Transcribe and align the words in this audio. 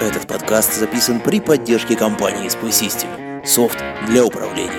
Этот 0.00 0.28
подкаст 0.28 0.78
записан 0.78 1.18
при 1.18 1.40
поддержке 1.40 1.96
компании 1.96 2.46
Space 2.46 2.86
System. 2.86 3.44
Софт 3.44 3.82
для 4.06 4.24
управления. 4.24 4.70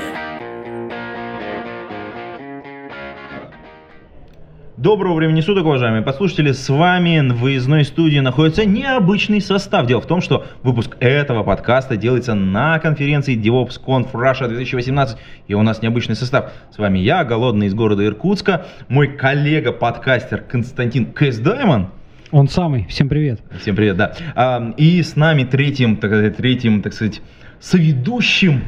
Доброго 4.78 5.16
времени 5.16 5.42
суток, 5.42 5.66
уважаемые 5.66 6.04
послушатели. 6.04 6.54
С 6.54 6.70
вами 6.70 7.20
в 7.34 7.36
выездной 7.36 7.84
студии 7.84 8.20
находится 8.20 8.64
необычный 8.64 9.42
состав. 9.42 9.88
Дело 9.88 10.00
в 10.00 10.06
том, 10.06 10.22
что 10.22 10.46
выпуск 10.64 10.96
этого 11.02 11.44
подкаста 11.44 11.98
делается 11.98 12.34
на 12.34 12.80
конференции 12.80 13.38
DevOps 13.38 13.78
Conf 13.86 14.14
Russia 14.14 14.48
2018. 14.48 15.18
И 15.50 15.54
у 15.54 15.62
нас 15.64 15.82
необычный 15.82 16.16
состав. 16.16 16.54
С 16.74 16.78
вами 16.78 17.00
я, 17.00 17.26
голодный 17.26 17.68
из 17.68 17.74
города 17.74 18.06
Иркутска, 18.06 18.68
мой 18.88 19.10
коллега-подкастер 19.10 20.44
Константин 20.44 21.12
Кэс 21.12 21.40
Даймон. 21.40 21.90
Он 22.32 22.48
самый. 22.48 22.86
Всем 22.88 23.10
привет. 23.10 23.42
Всем 23.60 23.76
привет, 23.76 23.98
да. 23.98 24.14
А, 24.36 24.74
И 24.78 25.02
с 25.02 25.16
нами 25.16 25.46
третьим, 25.46 25.98
так 25.98 26.12
сказать, 26.12 26.38
третьим, 26.38 26.82
так 26.84 26.94
сказать, 26.94 27.22
соведущим 27.60 28.62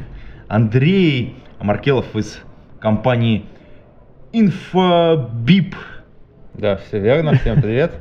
Андрей 0.47 1.35
Маркелов 1.59 2.15
из 2.15 2.39
компании 2.79 3.45
Infobip. 4.33 5.75
Да, 6.55 6.77
все 6.77 6.99
верно. 6.99 7.37
Всем 7.37 7.61
привет. 7.61 7.93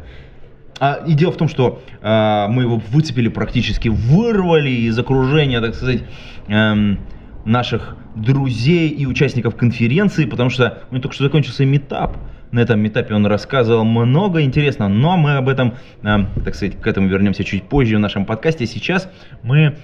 А, 0.78 1.02
и 1.06 1.12
дело 1.12 1.32
в 1.32 1.36
том, 1.36 1.46
что 1.46 1.82
а, 2.00 2.48
мы 2.48 2.62
его 2.62 2.80
выцепили 2.88 3.28
практически, 3.28 3.88
вырвали 3.88 4.70
из 4.70 4.98
окружения, 4.98 5.60
так 5.60 5.74
сказать, 5.74 6.04
эм, 6.48 7.00
наших 7.44 7.96
друзей 8.14 8.88
и 8.88 9.04
участников 9.04 9.56
конференции, 9.56 10.24
потому 10.24 10.48
что 10.48 10.84
у 10.90 10.94
него 10.94 11.02
только 11.02 11.14
что 11.14 11.24
закончился 11.24 11.66
метап. 11.66 12.16
На 12.52 12.60
этом 12.60 12.80
метапе 12.80 13.14
он 13.14 13.26
рассказывал 13.26 13.84
много 13.84 14.42
интересного, 14.42 14.88
но 14.88 15.16
мы 15.16 15.36
об 15.36 15.48
этом, 15.48 15.74
а, 16.02 16.26
так 16.44 16.54
сказать, 16.54 16.80
к 16.80 16.86
этому 16.86 17.08
вернемся 17.08 17.44
чуть 17.44 17.64
позже 17.64 17.96
в 17.96 18.00
нашем 18.00 18.24
подкасте. 18.26 18.66
Сейчас 18.66 19.08
мы 19.42 19.76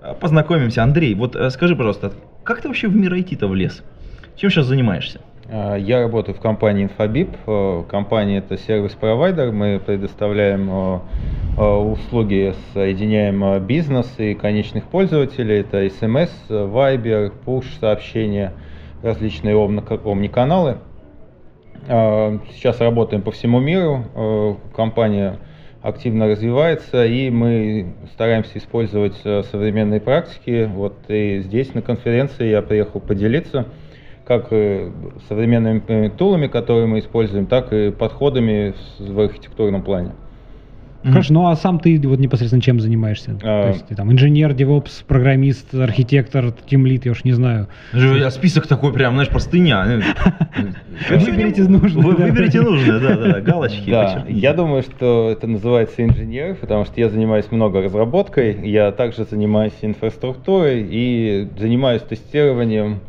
а, 0.00 0.14
познакомимся. 0.14 0.82
Андрей, 0.82 1.14
вот 1.14 1.36
а, 1.36 1.50
скажи, 1.50 1.76
пожалуйста, 1.76 2.12
как 2.42 2.62
ты 2.62 2.68
вообще 2.68 2.88
в 2.88 2.96
мир 2.96 3.12
IT-то 3.12 3.46
влез? 3.48 3.82
Чем 4.36 4.50
сейчас 4.50 4.66
занимаешься? 4.66 5.20
А, 5.50 5.76
Я 5.76 6.00
работаю 6.00 6.34
в 6.34 6.40
компании 6.40 6.88
Infobip. 6.88 7.36
Э, 7.46 7.84
Компания 7.90 8.38
это 8.38 8.56
сервис-провайдер. 8.56 9.52
Мы 9.52 9.78
предоставляем 9.84 10.70
э, 10.70 10.98
э, 11.58 11.62
услуги, 11.62 12.54
соединяем 12.72 13.44
э, 13.44 13.60
бизнес 13.60 14.10
и 14.18 14.32
конечных 14.34 14.84
пользователей. 14.84 15.60
Это 15.60 15.84
SMS, 15.84 16.30
э, 16.48 16.54
Viber, 16.54 17.32
push 17.44 17.66
сообщения, 17.78 18.54
различные 19.02 19.54
омни- 19.54 19.82
омниканалы. 20.10 20.78
А, 21.88 22.38
Сейчас 22.52 22.80
работаем 22.80 23.22
по 23.22 23.30
всему 23.30 23.60
миру. 23.60 24.04
Э, 24.14 24.54
Компания 24.74 25.38
активно 25.82 26.26
развивается, 26.26 27.04
и 27.06 27.30
мы 27.30 27.94
стараемся 28.12 28.58
использовать 28.58 29.20
э, 29.24 29.42
современные 29.44 30.00
практики. 30.00 30.68
Вот 30.72 30.94
и 31.08 31.40
здесь 31.40 31.74
на 31.74 31.82
конференции 31.82 32.48
я 32.48 32.62
приехал 32.62 33.00
поделиться 33.00 33.66
как 34.26 34.48
и 34.50 34.90
современными 35.28 35.82
э, 35.86 36.10
тулами, 36.10 36.48
которые 36.48 36.86
мы 36.86 36.98
используем, 36.98 37.46
так 37.46 37.72
и 37.72 37.92
подходами 37.92 38.74
в 38.98 39.20
архитектурном 39.20 39.82
плане. 39.82 40.12
Хорошо, 41.12 41.34
ну 41.34 41.46
а 41.46 41.56
сам 41.56 41.78
ты 41.78 41.98
вот 42.00 42.18
непосредственно 42.18 42.62
чем 42.62 42.80
занимаешься? 42.80 43.38
А. 43.42 43.62
То 43.62 43.68
есть 43.68 43.86
ты 43.86 43.94
там 43.94 44.10
инженер, 44.12 44.52
девопс, 44.54 45.02
программист, 45.06 45.74
архитектор, 45.74 46.52
тимлит, 46.52 47.06
я 47.06 47.12
уж 47.12 47.24
не 47.24 47.32
знаю. 47.32 47.68
А 47.92 48.30
список 48.30 48.66
такой 48.66 48.92
прям, 48.92 49.14
знаешь, 49.14 49.28
простыня. 49.30 49.84
Выберите 51.10 51.64
нужное, 51.64 52.02
Вы. 52.02 52.14
Выберите 52.14 52.60
нужное, 52.60 52.98
да, 52.98 53.16
да, 53.16 53.32
да, 53.32 53.40
галочки. 53.40 53.90
Да, 53.90 54.24
я 54.28 54.52
думаю, 54.52 54.82
что 54.82 55.30
это 55.30 55.46
называется 55.46 56.04
инженер, 56.04 56.56
потому 56.56 56.84
что 56.84 57.00
я 57.00 57.08
занимаюсь 57.08 57.50
много 57.50 57.82
разработкой, 57.82 58.68
я 58.68 58.92
также 58.92 59.24
занимаюсь 59.24 59.74
инфраструктурой 59.82 60.86
и 60.88 61.48
занимаюсь 61.58 62.02
тестированием. 62.02 63.00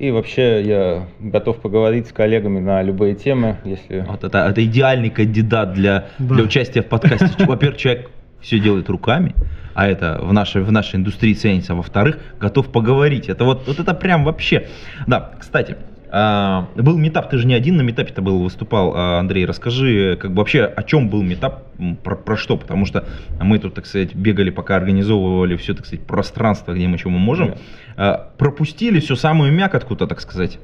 И 0.00 0.10
вообще 0.10 0.62
я 0.62 1.06
готов 1.20 1.58
поговорить 1.58 2.08
с 2.08 2.12
коллегами 2.12 2.58
на 2.58 2.80
любые 2.82 3.14
темы, 3.14 3.58
если... 3.66 4.00
Вот 4.08 4.24
это, 4.24 4.38
это 4.38 4.64
идеальный 4.64 5.10
кандидат 5.10 5.74
для, 5.74 6.06
Да. 6.18 6.36
для 6.36 6.44
участия 6.44 6.80
в 6.80 6.86
подкасте. 6.86 7.44
Во-первых, 7.44 7.76
человек 7.78 8.10
все 8.40 8.58
делает 8.58 8.88
руками, 8.88 9.34
а 9.74 9.86
это 9.86 10.18
в 10.22 10.32
нашей, 10.32 10.62
в 10.62 10.72
нашей 10.72 10.96
индустрии 10.96 11.34
ценится. 11.34 11.74
Во-вторых, 11.74 12.18
готов 12.40 12.72
поговорить. 12.72 13.28
Это 13.28 13.44
вот, 13.44 13.66
вот 13.66 13.78
это 13.78 13.92
прям 13.92 14.24
вообще. 14.24 14.68
Да, 15.06 15.32
кстати, 15.38 15.76
а, 16.12 16.68
был 16.76 16.98
метап, 16.98 17.30
ты 17.30 17.38
же 17.38 17.46
не 17.46 17.54
один 17.54 17.76
на 17.76 17.82
метапе-то 17.82 18.22
был, 18.22 18.42
выступал, 18.42 18.92
а, 18.94 19.18
Андрей, 19.18 19.46
расскажи, 19.46 20.16
как 20.20 20.32
бы 20.32 20.38
вообще, 20.38 20.64
о 20.64 20.82
чем 20.82 21.08
был 21.08 21.22
метап, 21.22 21.64
про, 22.02 22.16
про 22.16 22.36
что, 22.36 22.56
потому 22.56 22.84
что 22.84 23.04
мы 23.40 23.58
тут, 23.58 23.74
так 23.74 23.86
сказать, 23.86 24.14
бегали, 24.14 24.50
пока 24.50 24.76
организовывали 24.76 25.56
все, 25.56 25.74
так 25.74 25.86
сказать, 25.86 26.04
пространство, 26.04 26.72
где 26.72 26.86
мы 26.88 26.98
чего 26.98 27.10
мы 27.10 27.18
можем, 27.18 27.54
А, 27.96 28.30
пропустили 28.38 28.98
всю 28.98 29.14
самую 29.14 29.52
мякотку-то, 29.52 30.06
так 30.06 30.20
сказать. 30.20 30.58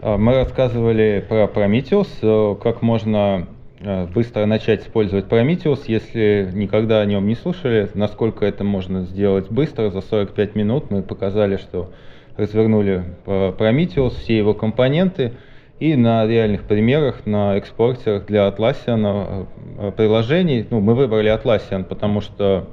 А, 0.00 0.16
Мы 0.16 0.34
рассказывали 0.34 1.24
про 1.28 1.44
Prometheus, 1.44 2.08
э, 2.20 2.56
как 2.60 2.82
можно 2.82 3.46
э, 3.80 4.06
быстро 4.06 4.44
начать 4.46 4.82
использовать 4.82 5.26
Prometheus, 5.26 5.84
если 5.86 6.50
никогда 6.52 7.00
о 7.00 7.04
нем 7.06 7.26
не 7.26 7.36
слушали, 7.36 7.88
насколько 7.94 8.44
это 8.44 8.64
можно 8.64 9.02
сделать 9.02 9.50
быстро, 9.50 9.90
за 9.90 10.00
45 10.00 10.54
минут. 10.56 10.90
Мы 10.90 11.02
показали, 11.02 11.56
что 11.56 11.92
развернули 12.36 13.04
э, 13.26 13.52
Prometheus, 13.58 14.10
все 14.10 14.36
его 14.36 14.54
компоненты, 14.54 15.32
и 15.80 15.96
на 15.96 16.26
реальных 16.26 16.62
примерах, 16.62 17.26
на 17.26 17.56
экспортерах 17.56 18.26
для 18.26 18.48
Atlassian 18.48 19.46
э, 19.78 19.92
приложений, 19.92 20.68
ну, 20.70 20.80
мы 20.80 20.94
выбрали 20.94 21.32
Atlassian, 21.34 21.84
потому 21.84 22.20
что 22.20 22.68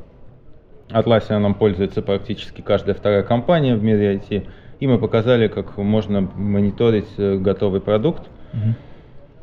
Atlassian 0.89 1.53
пользуется 1.53 2.01
практически 2.01 2.61
каждая 2.61 2.95
вторая 2.95 3.23
компания 3.23 3.75
в 3.75 3.83
мире 3.83 4.15
IT, 4.15 4.47
и 4.79 4.87
мы 4.87 4.97
показали, 4.97 5.47
как 5.47 5.77
можно 5.77 6.21
мониторить 6.21 7.09
э, 7.17 7.37
готовый 7.37 7.81
продукт. 7.81 8.29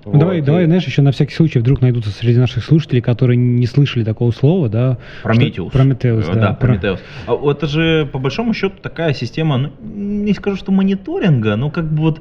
Ну, 0.04 0.19
давай, 0.19 0.38
Вот, 0.38 0.47
давай, 0.47 0.62
и- 0.62 0.66
знаешь, 0.66 0.84
еще 0.86 1.03
на 1.03 1.12
всякий 1.12 1.34
случай 1.34 1.59
вдруг 1.59 1.81
найдутся 1.82 2.10
среди 2.10 2.38
наших 2.38 2.64
слушателей, 2.64 3.03
которые 3.03 3.36
не 3.36 3.66
слышали 3.66 4.04
такого 4.04 4.31
слова, 4.31 4.69
да? 4.69 4.98
Прометеус. 5.22 5.69
Что- 5.70 5.78
Прометеус, 5.78 6.28
Э, 6.28 6.34
да. 6.34 6.41
Да, 6.41 6.53
Про- 6.54 6.66
Прометеус. 6.69 7.00
А 7.26 7.34
вот 7.34 7.59
Это 7.59 7.66
же, 7.66 8.09
по 8.10 8.19
большому 8.19 8.54
счету, 8.54 8.75
такая 8.81 9.12
система, 9.12 9.59
ну, 9.59 9.70
не 9.82 10.32
скажу, 10.32 10.56
что 10.56 10.72
мониторинга, 10.72 11.56
но 11.56 11.70
как 11.70 11.91
бы 11.91 12.03
вот, 12.03 12.20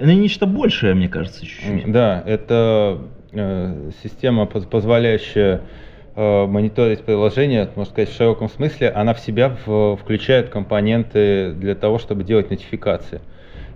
ну, 0.00 0.12
нечто 0.12 0.46
большее, 0.46 0.94
мне 0.94 1.08
кажется, 1.08 1.44
чуть-чуть. 1.46 1.92
Да, 1.92 2.22
это 2.26 2.98
э, 3.32 3.90
система, 4.02 4.46
поз- 4.46 4.64
позволяющая 4.64 5.60
э, 6.16 6.46
мониторить 6.46 7.00
приложение, 7.02 7.68
можно 7.74 7.90
сказать, 7.92 8.08
в 8.08 8.16
широком 8.16 8.48
смысле. 8.48 8.88
Она 8.90 9.14
в 9.14 9.20
себя 9.20 9.56
в- 9.66 9.96
включает 9.96 10.48
компоненты 10.48 11.52
для 11.52 11.74
того, 11.74 11.98
чтобы 11.98 12.22
делать 12.24 12.50
нотификации. 12.50 13.20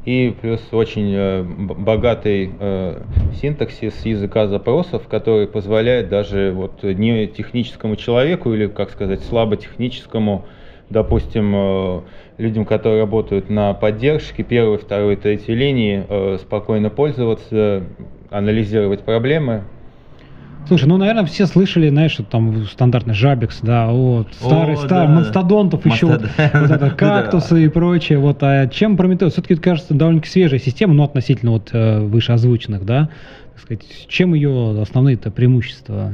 И 0.08 0.34
плюс 0.41 0.62
очень 0.72 1.12
э, 1.14 1.42
богатый 1.42 2.50
э, 2.58 3.02
синтаксис 3.42 4.06
языка 4.06 4.46
запросов, 4.46 5.06
который 5.06 5.46
позволяет 5.46 6.08
даже 6.08 6.50
вот 6.54 6.82
не 6.82 7.26
техническому 7.26 7.94
человеку 7.96 8.54
или, 8.54 8.69
как 8.69 8.88
сказать, 8.88 9.22
слабо 9.24 9.58
техническому, 9.58 10.46
допустим, 10.88 11.52
э, 11.54 12.00
людям, 12.38 12.64
которые 12.64 13.02
работают 13.02 13.50
на 13.50 13.75
поддержке 13.75 14.44
первой, 14.44 14.78
второй, 14.78 15.16
третьей 15.16 15.55
линии, 15.55 16.38
спокойно 16.38 16.88
пользоваться, 16.88 17.84
анализировать 18.31 19.00
проблемы. 19.00 19.64
Слушай, 20.69 20.85
ну, 20.85 20.99
наверное, 20.99 21.25
все 21.25 21.47
слышали, 21.47 21.88
знаешь, 21.88 22.12
что 22.12 22.25
там 22.25 22.67
стандартный 22.67 23.15
Жабекс, 23.15 23.61
да, 23.62 23.87
вот, 23.88 24.29
старый, 24.35 24.75
О, 24.75 24.76
старый, 24.76 25.09
да. 25.09 25.15
мастодонтов 25.15 25.87
еще, 25.87 26.05
вот, 26.06 26.20
вот 26.20 26.70
это, 26.70 26.91
кактусы 26.97 27.65
и 27.65 27.69
прочее, 27.69 28.19
вот, 28.19 28.43
а 28.43 28.67
чем 28.67 28.99
Прометеус? 28.99 29.32
Все-таки, 29.32 29.55
кажется, 29.56 29.94
довольно-таки 29.94 30.31
свежая 30.31 30.61
система, 30.61 30.93
но 30.93 31.05
относительно 31.05 31.53
вот 31.53 31.70
э, 31.73 32.00
вышеозвученных, 32.00 32.85
да, 32.85 33.09
так 33.55 33.62
сказать, 33.62 34.09
чем 34.09 34.35
ее 34.35 34.79
основные-то 34.82 35.31
преимущества? 35.31 36.12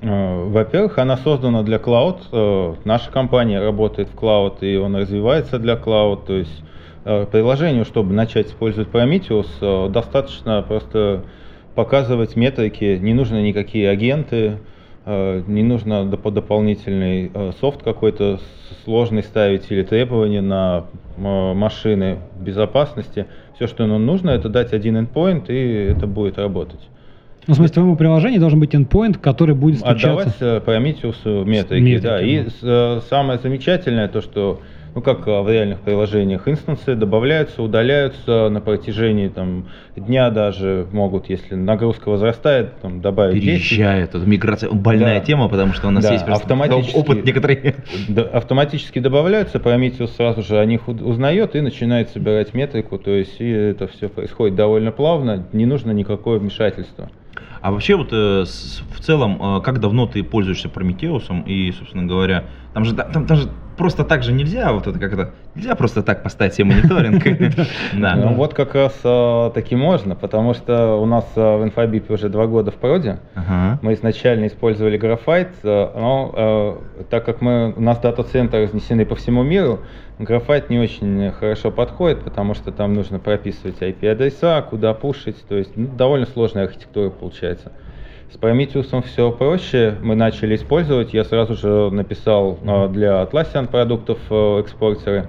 Э, 0.00 0.44
Во-первых, 0.48 0.98
она 0.98 1.16
создана 1.16 1.64
для 1.64 1.80
клауд. 1.80 2.28
Э, 2.30 2.74
Наша 2.84 3.10
компания 3.10 3.58
работает 3.58 4.10
в 4.10 4.14
клауд, 4.14 4.62
и 4.62 4.76
он 4.76 4.94
развивается 4.94 5.58
для 5.58 5.74
клауд. 5.74 6.26
То 6.26 6.34
есть 6.34 6.62
приложению, 7.02 7.84
чтобы 7.84 8.14
начать 8.14 8.46
использовать 8.46 8.88
Prometheus, 8.90 9.90
достаточно 9.90 10.62
просто 10.62 11.24
показывать 11.74 12.36
метрики, 12.36 12.98
не 13.00 13.14
нужны 13.14 13.42
никакие 13.42 13.88
агенты, 13.88 14.58
э, 15.04 15.42
не 15.46 15.62
нужно 15.62 16.02
доп- 16.04 16.30
дополнительный 16.30 17.30
э, 17.32 17.52
софт 17.60 17.82
какой-то 17.82 18.40
сложный 18.84 19.22
ставить 19.22 19.70
или 19.70 19.82
требования 19.82 20.40
на 20.40 20.84
э, 21.16 21.52
машины 21.54 22.18
безопасности. 22.40 23.26
Все, 23.56 23.66
что 23.66 23.86
нам 23.86 24.04
нужно, 24.06 24.30
это 24.30 24.48
дать 24.48 24.72
один 24.72 24.96
endpoint, 24.96 25.46
и 25.48 25.92
это 25.92 26.06
будет 26.06 26.38
работать. 26.38 26.80
Ну, 27.46 27.54
в 27.54 27.56
смысле, 27.56 27.74
твоему 27.74 27.96
приложению 27.96 28.40
должен 28.40 28.60
быть 28.60 28.72
endpoint, 28.74 29.18
который 29.18 29.54
будет 29.56 29.80
стучаться. 29.80 30.30
Отдавать 30.36 30.64
Prometheus 30.64 31.44
метрики, 31.44 31.82
метрики, 31.82 32.02
да. 32.02 32.22
И 32.22 32.46
э, 32.62 33.00
самое 33.08 33.38
замечательное 33.40 34.08
то, 34.08 34.20
что 34.20 34.60
ну 34.94 35.00
как 35.00 35.26
э, 35.26 35.40
в 35.40 35.48
реальных 35.50 35.80
приложениях, 35.80 36.46
инстансы 36.48 36.94
добавляются, 36.94 37.62
удаляются 37.62 38.48
на 38.50 38.60
протяжении 38.60 39.28
там, 39.28 39.68
дня 39.96 40.30
даже 40.30 40.86
могут, 40.92 41.28
если 41.30 41.54
нагрузка 41.54 42.10
возрастает, 42.10 42.80
там, 42.80 43.00
добавить 43.00 43.42
10. 43.42 43.68
Переезжает, 43.70 44.14
это 44.14 44.18
миграция, 44.26 44.70
больная 44.70 45.20
Да. 45.20 45.24
тема, 45.24 45.48
потому 45.48 45.72
что 45.72 45.88
у 45.88 45.90
нас 45.90 46.04
Да, 46.04 46.12
есть 46.12 46.24
просто 46.26 46.44
автоматически. 46.44 46.96
опыт 46.98 47.24
некоторые. 47.24 47.76
Да, 48.08 48.22
автоматически 48.22 48.98
добавляются, 48.98 49.58
Prometheus 49.58 50.08
сразу 50.16 50.42
же 50.42 50.58
о 50.58 50.64
них 50.64 50.88
узнает 50.88 51.56
и 51.56 51.60
начинает 51.60 52.10
собирать 52.10 52.52
метрику, 52.54 52.98
то 52.98 53.10
есть 53.10 53.40
и 53.40 53.48
это 53.48 53.86
все 53.88 54.08
происходит 54.08 54.56
довольно 54.56 54.92
плавно, 54.92 55.46
не 55.52 55.66
нужно 55.66 55.92
никакое 55.92 56.38
вмешательство. 56.38 57.10
А 57.62 57.70
вообще 57.70 57.94
вот 57.96 58.08
э, 58.12 58.44
с- 58.44 58.82
в 58.90 59.00
целом, 59.00 59.38
э, 59.40 59.60
как 59.62 59.78
давно 59.78 60.06
ты 60.06 60.22
пользуешься 60.24 60.68
Прометеусом 60.68 61.42
и, 61.42 61.70
собственно 61.72 62.04
говоря, 62.04 62.44
там 62.74 62.84
же, 62.84 62.92
там, 62.94 63.24
там 63.24 63.36
же 63.36 63.48
просто 63.76 64.04
так 64.04 64.22
же 64.22 64.32
нельзя, 64.32 64.72
вот 64.72 64.86
это 64.86 64.98
как 64.98 65.12
это, 65.12 65.30
нельзя 65.54 65.74
просто 65.74 66.02
так 66.02 66.22
поставить 66.22 66.54
себе 66.54 66.66
мониторинг. 66.66 67.22
Ну, 67.92 68.34
вот 68.34 68.54
как 68.54 68.74
раз 68.74 68.98
а, 69.04 69.50
таки 69.50 69.76
можно, 69.76 70.14
потому 70.14 70.54
что 70.54 70.96
у 70.96 71.06
нас 71.06 71.24
а, 71.36 71.58
в 71.58 71.64
Инфобипе 71.64 72.14
уже 72.14 72.28
два 72.28 72.46
года 72.46 72.70
в 72.70 72.74
проде. 72.74 73.18
Мы 73.82 73.94
изначально 73.94 74.46
использовали 74.46 74.96
графайт, 74.96 75.50
а, 75.62 75.92
но 75.98 76.78
так 77.10 77.24
как 77.24 77.40
мы, 77.40 77.72
у 77.76 77.80
нас 77.80 77.98
дата-центры 77.98 78.64
разнесены 78.64 79.06
по 79.06 79.14
всему 79.14 79.42
миру, 79.42 79.80
графайт 80.18 80.70
не 80.70 80.78
очень 80.78 81.30
хорошо 81.32 81.70
подходит, 81.70 82.22
потому 82.22 82.54
что 82.54 82.72
там 82.72 82.94
нужно 82.94 83.18
прописывать 83.18 83.80
IP-адреса, 83.80 84.62
куда 84.62 84.94
пушить, 84.94 85.36
то 85.48 85.56
есть 85.56 85.72
ну, 85.76 85.88
довольно 85.88 86.26
сложная 86.26 86.64
архитектура 86.64 87.10
получается. 87.10 87.72
С 88.32 88.36
Prometheus 88.36 89.04
все 89.06 89.30
проще, 89.30 89.96
мы 90.02 90.14
начали 90.14 90.56
использовать, 90.56 91.12
я 91.12 91.22
сразу 91.24 91.54
же 91.54 91.90
написал 91.90 92.58
а, 92.66 92.88
для 92.88 93.22
Atlassian 93.22 93.66
продуктов 93.68 94.18
а, 94.30 94.58
экспортеры. 94.60 95.26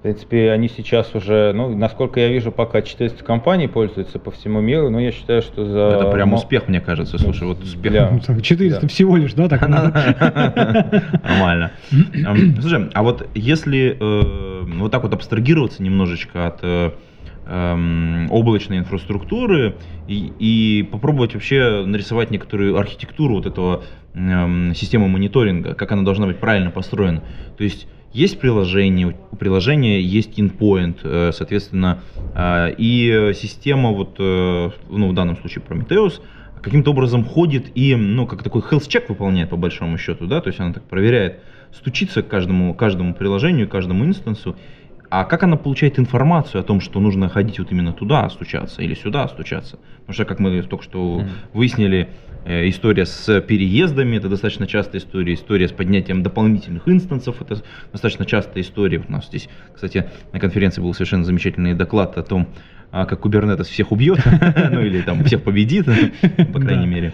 В 0.00 0.02
принципе, 0.02 0.50
они 0.50 0.68
сейчас 0.68 1.14
уже, 1.14 1.52
ну, 1.54 1.68
насколько 1.76 2.18
я 2.18 2.26
вижу, 2.26 2.50
пока 2.50 2.82
400 2.82 3.22
компаний 3.22 3.68
пользуются 3.68 4.18
по 4.18 4.32
всему 4.32 4.60
миру, 4.60 4.90
но 4.90 4.98
я 4.98 5.12
считаю, 5.12 5.42
что 5.42 5.64
за... 5.64 5.78
Это 5.96 6.10
прям 6.10 6.32
успех, 6.32 6.66
мне 6.66 6.80
кажется. 6.80 7.18
Слушай, 7.18 7.46
вот 7.46 7.62
успех. 7.62 7.92
Для- 7.92 8.10
Ну, 8.12 8.18
там 8.18 8.40
400 8.40 8.80
Да. 8.80 8.88
всего 8.88 9.16
лишь, 9.16 9.34
да, 9.34 9.48
так? 9.48 9.60
Нормально. 11.22 11.70
Эм, 11.92 12.60
Слушай, 12.60 12.90
а 12.94 13.02
вот 13.04 13.28
если 13.36 13.96
э, 14.00 14.62
вот 14.80 14.90
так 14.90 15.04
вот 15.04 15.14
абстрагироваться 15.14 15.84
немножечко 15.84 16.48
от 16.48 16.58
э, 16.62 16.90
облачной 17.44 18.78
инфраструктуры 18.78 19.76
и, 20.06 20.32
и 20.38 20.82
попробовать 20.84 21.34
вообще 21.34 21.84
нарисовать 21.84 22.30
некоторую 22.30 22.78
архитектуру 22.78 23.34
вот 23.34 23.46
этого 23.46 23.82
эм, 24.14 24.74
системы 24.74 25.08
мониторинга, 25.08 25.74
как 25.74 25.90
она 25.92 26.02
должна 26.02 26.26
быть 26.26 26.38
правильно 26.38 26.70
построена. 26.70 27.22
То 27.58 27.64
есть 27.64 27.88
есть 28.12 28.38
приложение, 28.38 29.16
у 29.30 29.36
приложения 29.36 30.00
есть 30.00 30.38
endpoint, 30.38 30.98
э, 31.02 31.32
соответственно, 31.32 32.00
э, 32.34 32.74
и 32.76 33.32
система, 33.34 33.90
вот, 33.90 34.16
э, 34.18 34.70
ну, 34.90 35.08
в 35.08 35.14
данном 35.14 35.36
случае 35.38 35.64
Prometheus, 35.66 36.20
каким-то 36.60 36.90
образом 36.90 37.24
ходит 37.24 37.72
и, 37.74 37.94
ну, 37.94 38.26
как 38.26 38.42
такой 38.42 38.60
health 38.60 38.86
check 38.86 39.06
выполняет 39.08 39.48
по 39.48 39.56
большому 39.56 39.96
счету, 39.96 40.26
да, 40.26 40.42
то 40.42 40.48
есть 40.48 40.60
она 40.60 40.74
так 40.74 40.82
проверяет, 40.84 41.40
стучится 41.72 42.22
к 42.22 42.28
каждому, 42.28 42.74
каждому 42.74 43.14
приложению, 43.14 43.66
каждому 43.66 44.04
инстансу, 44.04 44.56
а 45.14 45.24
как 45.26 45.42
она 45.42 45.56
получает 45.56 45.98
информацию 45.98 46.62
о 46.62 46.64
том, 46.64 46.80
что 46.80 46.98
нужно 46.98 47.28
ходить 47.28 47.58
вот 47.58 47.70
именно 47.70 47.92
туда 47.92 48.30
стучаться 48.30 48.80
или 48.80 48.94
сюда 48.94 49.28
стучаться? 49.28 49.78
Потому 50.00 50.14
что, 50.14 50.24
как 50.24 50.38
мы 50.38 50.62
только 50.62 50.82
что 50.82 51.26
выяснили, 51.52 52.08
э, 52.46 52.66
история 52.70 53.04
с 53.04 53.42
переездами, 53.42 54.16
это 54.16 54.30
достаточно 54.30 54.66
частая 54.66 55.02
история, 55.02 55.34
история 55.34 55.68
с 55.68 55.72
поднятием 55.72 56.22
дополнительных 56.22 56.88
инстансов, 56.88 57.42
это 57.42 57.62
достаточно 57.92 58.24
частая 58.24 58.62
история. 58.62 59.00
Вот 59.00 59.10
У 59.10 59.12
нас 59.12 59.26
здесь, 59.26 59.50
кстати, 59.74 60.06
на 60.32 60.40
конференции 60.40 60.80
был 60.80 60.94
совершенно 60.94 61.24
замечательный 61.24 61.74
доклад 61.74 62.16
о 62.16 62.22
том, 62.22 62.48
а, 62.90 63.04
как 63.04 63.20
Kubernetes 63.20 63.64
всех 63.64 63.92
убьет, 63.92 64.18
ну 64.70 64.80
или 64.80 65.02
там 65.02 65.24
всех 65.24 65.42
победит, 65.42 65.84
по 66.54 66.58
крайней 66.58 66.86
мере. 66.86 67.12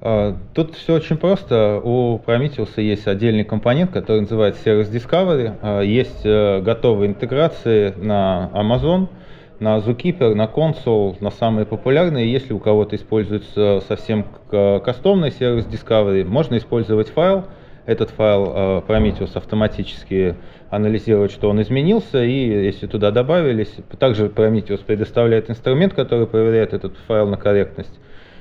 А, 0.00 0.36
Тут 0.54 0.74
все 0.74 0.94
очень 0.94 1.16
просто. 1.16 1.80
У 1.82 2.18
Prometheus 2.18 2.80
есть 2.80 3.06
отдельный 3.06 3.44
компонент, 3.44 3.90
который 3.90 4.20
называется 4.22 4.68
Service 4.68 4.90
Discovery. 4.92 5.56
А, 5.60 5.80
Есть 5.80 6.20
э, 6.24 6.60
готовые 6.60 7.10
интеграции 7.10 7.92
на 7.96 8.50
Amazon, 8.54 9.08
на 9.60 9.78
Zookeeper, 9.78 10.34
на 10.34 10.44
Console, 10.44 11.16
на 11.20 11.30
самые 11.30 11.66
популярные. 11.66 12.30
Если 12.30 12.52
у 12.52 12.60
кого-то 12.60 12.94
используется 12.96 13.82
совсем 13.88 14.24
кастомный 14.50 15.30
Service 15.30 15.68
Discovery, 15.68 16.24
можно 16.24 16.56
использовать 16.58 17.08
файл. 17.08 17.44
Этот 17.86 18.10
файл 18.10 18.52
э, 18.54 18.82
Prometheus 18.86 19.36
автоматически 19.36 20.36
анализирует, 20.70 21.32
что 21.32 21.48
он 21.48 21.60
изменился, 21.62 22.22
и 22.22 22.64
если 22.66 22.86
туда 22.86 23.10
добавились, 23.10 23.74
также 23.98 24.26
Prometheus 24.26 24.84
предоставляет 24.84 25.48
инструмент, 25.50 25.94
который 25.94 26.26
проверяет 26.26 26.74
этот 26.74 26.96
файл 27.06 27.26
на 27.26 27.38
корректность. 27.38 27.98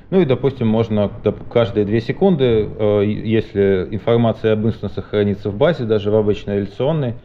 Ну 0.10 0.22
и, 0.22 0.26
допустим, 0.26 0.68
можно 0.68 1.12
каждые 1.52 1.86
две 1.86 2.00
секунды, 2.00 2.70
э, 2.70 3.04
если 3.06 3.88
информация 3.92 4.54
об 4.54 4.66
инстансах 4.66 5.06
хранится 5.08 5.50
в 5.50 5.58
базе, 5.58 5.84
даже 5.84 6.12
в 6.12 6.16
обычной 6.16 6.58
реляционной, 6.60 7.16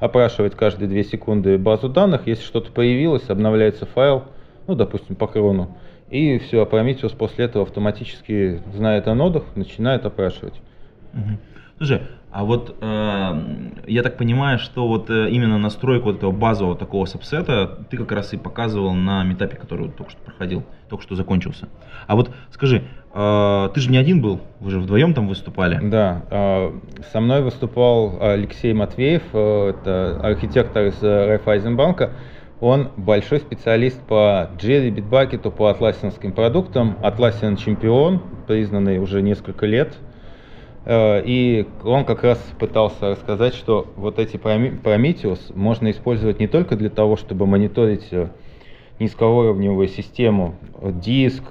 опрашивать 0.00 0.54
каждые 0.54 0.88
две 0.88 1.04
секунды 1.04 1.56
базу 1.58 1.88
данных. 1.88 2.26
Если 2.26 2.44
что-то 2.44 2.72
появилось, 2.72 3.30
обновляется 3.30 3.86
файл, 3.86 4.24
ну, 4.66 4.74
допустим, 4.74 5.14
по 5.14 5.28
крону. 5.28 5.76
И 6.10 6.38
все, 6.38 6.62
а 6.62 6.66
Prometheus 6.66 7.16
после 7.16 7.46
этого 7.46 7.64
автоматически 7.64 8.60
знает 8.74 9.06
о 9.06 9.14
нодах, 9.14 9.44
начинает 9.54 10.04
опрашивать. 10.04 10.54
Мгм. 11.12 11.38
Слушай, 11.78 12.02
а 12.34 12.42
вот 12.42 12.74
э, 12.80 13.42
я 13.86 14.02
так 14.02 14.16
понимаю, 14.16 14.58
что 14.58 14.88
вот 14.88 15.08
э, 15.08 15.30
именно 15.30 15.56
настройку 15.56 16.06
вот 16.06 16.16
этого 16.16 16.32
базового 16.32 16.76
такого 16.76 17.04
сабсета 17.04 17.86
ты 17.88 17.96
как 17.96 18.10
раз 18.10 18.32
и 18.32 18.36
показывал 18.36 18.92
на 18.92 19.22
метапе, 19.22 19.56
который 19.56 19.86
вот 19.86 19.94
только 19.94 20.10
что 20.10 20.20
проходил, 20.20 20.64
только 20.88 21.04
что 21.04 21.14
закончился. 21.14 21.68
А 22.08 22.16
вот 22.16 22.32
скажи, 22.50 22.82
э, 23.14 23.68
ты 23.72 23.80
же 23.80 23.88
не 23.88 23.98
один 23.98 24.20
был, 24.20 24.40
вы 24.58 24.72
же 24.72 24.80
вдвоем 24.80 25.14
там 25.14 25.28
выступали. 25.28 25.78
Да, 25.80 26.24
а, 26.28 26.76
со 27.12 27.20
мной 27.20 27.40
выступал 27.40 28.18
Алексей 28.20 28.72
Матвеев, 28.72 29.22
э, 29.32 29.70
это 29.70 30.18
архитектор 30.20 30.86
из 30.86 31.00
э, 31.04 31.26
Райфайзенбанка. 31.26 32.14
Он 32.58 32.88
большой 32.96 33.38
специалист 33.38 34.00
по 34.08 34.50
Jerry, 34.58 34.90
Bitbucket, 34.90 35.48
по 35.52 35.70
атласинским 35.70 36.32
продуктам. 36.32 36.96
Atlassian 37.00 37.56
чемпион, 37.56 38.20
признанный 38.48 38.98
уже 38.98 39.22
несколько 39.22 39.66
лет. 39.66 39.96
Э, 40.84 41.22
И 41.24 41.66
он 41.82 42.04
как 42.04 42.22
раз 42.24 42.38
пытался 42.58 43.10
рассказать, 43.10 43.54
что 43.54 43.92
вот 43.96 44.18
эти 44.18 44.36
Prome- 44.36 44.82
Prometheus 44.82 45.40
можно 45.54 45.90
использовать 45.90 46.40
не 46.40 46.46
только 46.48 46.76
для 46.76 46.90
того, 46.90 47.16
чтобы 47.16 47.46
мониторить 47.46 48.08
э, 48.12 48.28
низкоуровневую 48.98 49.88
систему, 49.88 50.54
э, 50.80 50.92
диск, 50.92 51.42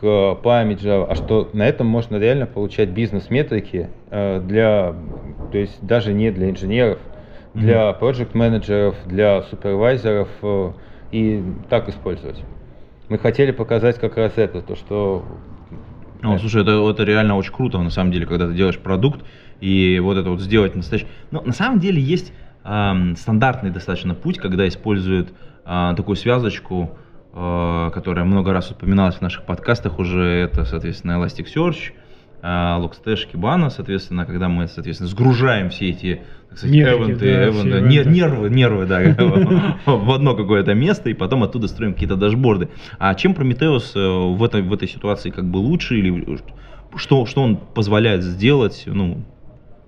память, 0.44 0.82
Java, 0.82 1.08
а 1.10 1.16
что 1.16 1.50
на 1.54 1.68
этом 1.68 1.88
можно 1.88 2.18
реально 2.18 2.46
получать 2.46 2.90
бизнес-метрики 2.90 3.90
для, 4.10 4.96
то 5.52 5.58
есть 5.58 5.86
даже 5.86 6.14
не 6.14 6.32
для 6.32 6.50
инженеров, 6.50 7.00
для 7.54 7.94
проект-менеджеров, 7.94 8.96
для 9.06 9.42
супервайзеров 9.44 10.30
и 11.12 11.44
так 11.70 11.90
использовать. 11.90 12.44
Мы 13.10 13.18
хотели 13.20 13.52
показать 13.52 14.00
как 14.00 14.18
раз 14.18 14.34
это, 14.38 14.62
то 14.62 14.76
что 14.76 15.24
Ну, 16.24 16.40
слушай, 16.40 16.62
это, 16.62 16.72
это 16.90 17.04
реально 17.04 17.36
очень 17.36 17.54
круто, 17.54 17.78
на 17.80 17.90
самом 17.90 18.12
деле, 18.12 18.26
когда 18.26 18.48
ты 18.48 18.54
делаешь 18.54 18.80
продукт, 18.80 19.26
и 19.60 20.00
вот 20.00 20.18
это 20.18 20.30
вот 20.30 20.42
сделать 20.42 20.76
настоящий... 20.76 21.08
Но 21.32 21.42
на 21.42 21.54
самом 21.54 21.80
деле 21.80 22.02
есть 22.02 22.34
ам, 22.64 23.16
стандартный 23.16 23.72
достаточно 23.72 24.16
путь, 24.16 24.38
когда 24.38 24.68
используют 24.68 25.34
а, 25.66 25.94
такую 25.96 26.16
связочку, 26.16 26.98
а, 27.34 27.90
которая 27.92 28.26
много 28.26 28.54
раз 28.54 28.72
упоминалась 28.72 29.16
в 29.16 29.22
наших 29.22 29.44
подкастах 29.44 30.00
уже, 30.00 30.24
это, 30.24 30.66
соответственно, 30.66 31.14
Elasticsearch, 31.14 31.92
Logstash, 32.44 33.28
Kibana, 33.34 33.70
соответственно, 33.70 34.26
когда 34.26 34.50
мы, 34.50 34.68
соответственно, 34.68 35.10
сгружаем 35.10 35.70
все 35.70 35.90
эти, 35.90 36.22
так 36.50 36.58
сказать, 36.58 36.76
Метрики, 36.76 37.02
эвенты, 37.02 37.26
да, 37.26 37.44
эвенты, 37.46 37.58
все 37.60 37.80
не- 37.82 37.96
эвенты. 37.98 38.10
нервы, 38.10 38.50
нервы, 38.50 38.86
да, 38.86 39.00
в 39.86 40.12
одно 40.12 40.36
какое-то 40.36 40.74
место, 40.74 41.10
и 41.10 41.14
потом 41.14 41.44
оттуда 41.44 41.68
строим 41.68 41.94
какие-то 41.94 42.16
дашборды. 42.18 42.68
А 43.00 43.16
чем 43.16 43.32
Prometheus 43.34 43.94
э, 43.96 44.36
в 44.36 44.44
этой, 44.44 44.62
в 44.62 44.74
этой 44.74 44.88
ситуации 44.90 45.30
как 45.30 45.46
бы 45.46 45.58
лучше, 45.58 45.98
или 45.98 46.38
что, 46.96 47.26
что 47.26 47.42
он 47.44 47.56
позволяет 47.58 48.24
сделать, 48.24 48.84
ну, 48.88 49.18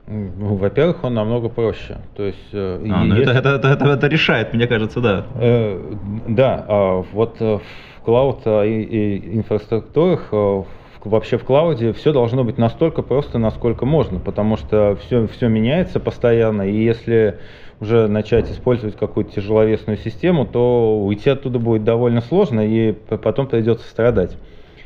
Ну, 0.08 0.56
во-первых, 0.56 1.04
он 1.04 1.14
намного 1.16 1.50
проще. 1.50 1.98
То 2.16 2.24
есть, 2.24 2.50
э, 2.54 2.80
а, 2.90 3.04
ну 3.04 3.16
если- 3.16 3.38
это, 3.38 3.50
это, 3.50 3.68
это, 3.68 3.86
это 3.86 4.08
решает, 4.08 4.54
мне 4.54 4.68
кажется, 4.68 5.02
да. 5.02 5.26
Э, 5.36 5.94
Да, 6.28 6.64
а 6.68 7.04
вот 7.12 7.36
э, 7.42 7.58
в 7.58 8.02
клауд 8.06 8.42
э, 8.46 8.68
и- 8.68 8.84
и 8.84 9.38
инфраструктурах, 9.38 10.30
э, 10.32 10.64
вообще 11.06 11.38
в 11.38 11.44
клауде 11.44 11.94
все 11.94 12.12
должно 12.12 12.44
быть 12.44 12.58
настолько 12.58 13.02
просто, 13.02 13.38
насколько 13.38 13.86
можно, 13.86 14.20
потому 14.20 14.58
что 14.58 14.98
все, 15.06 15.28
все 15.28 15.48
меняется 15.48 16.00
постоянно, 16.00 16.64
и 16.64 16.84
если 16.84 17.40
уже 17.80 18.08
начать 18.08 18.50
использовать 18.50 18.96
какую-то 18.96 19.34
тяжеловесную 19.34 19.98
систему, 19.98 20.46
то 20.46 21.00
уйти 21.04 21.30
оттуда 21.30 21.60
будет 21.60 21.84
довольно 21.84 22.22
сложно, 22.22 22.62
и 22.62 22.92
потом 22.92 23.48
придется 23.48 23.88
страдать. 23.88 24.38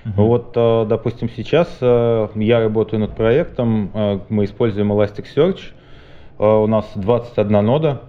Uh-huh. 0.05 0.11
Вот, 0.15 0.51
э, 0.55 0.85
допустим, 0.87 1.29
сейчас 1.29 1.77
э, 1.81 2.27
я 2.35 2.59
работаю 2.59 2.99
над 3.01 3.15
проектом, 3.15 3.91
э, 3.93 4.19
мы 4.29 4.45
используем 4.45 4.91
Elasticsearch, 4.91 5.59
у 6.37 6.67
нас 6.67 6.89
21 6.95 7.65
нода, 7.65 8.03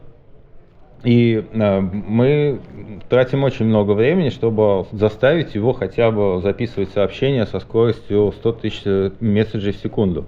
и 1.02 1.45
мы 1.52 2.61
тратим 3.09 3.45
очень 3.45 3.64
много 3.64 3.92
времени, 3.92 4.28
чтобы 4.28 4.87
заставить 4.92 5.54
его 5.54 5.73
хотя 5.73 6.11
бы 6.11 6.40
записывать 6.42 6.90
сообщения 6.90 7.47
со 7.47 7.61
скоростью 7.61 8.33
100 8.37 8.52
тысяч 8.52 8.83
месседжей 9.21 9.73
в 9.73 9.76
секунду. 9.76 10.26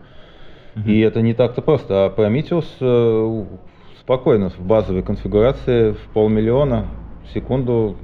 Uh-huh. 0.75 0.91
И 0.91 1.01
это 1.01 1.21
не 1.21 1.35
так-то 1.35 1.61
просто. 1.61 2.07
А 2.07 2.15
Prometheus 2.15 3.47
спокойно 4.01 4.51
в 4.51 4.59
базовой 4.61 5.03
конфигурации 5.03 5.93
в 5.93 6.01
полмиллиона 6.15 6.87
в 7.29 7.35
секунду 7.35 7.97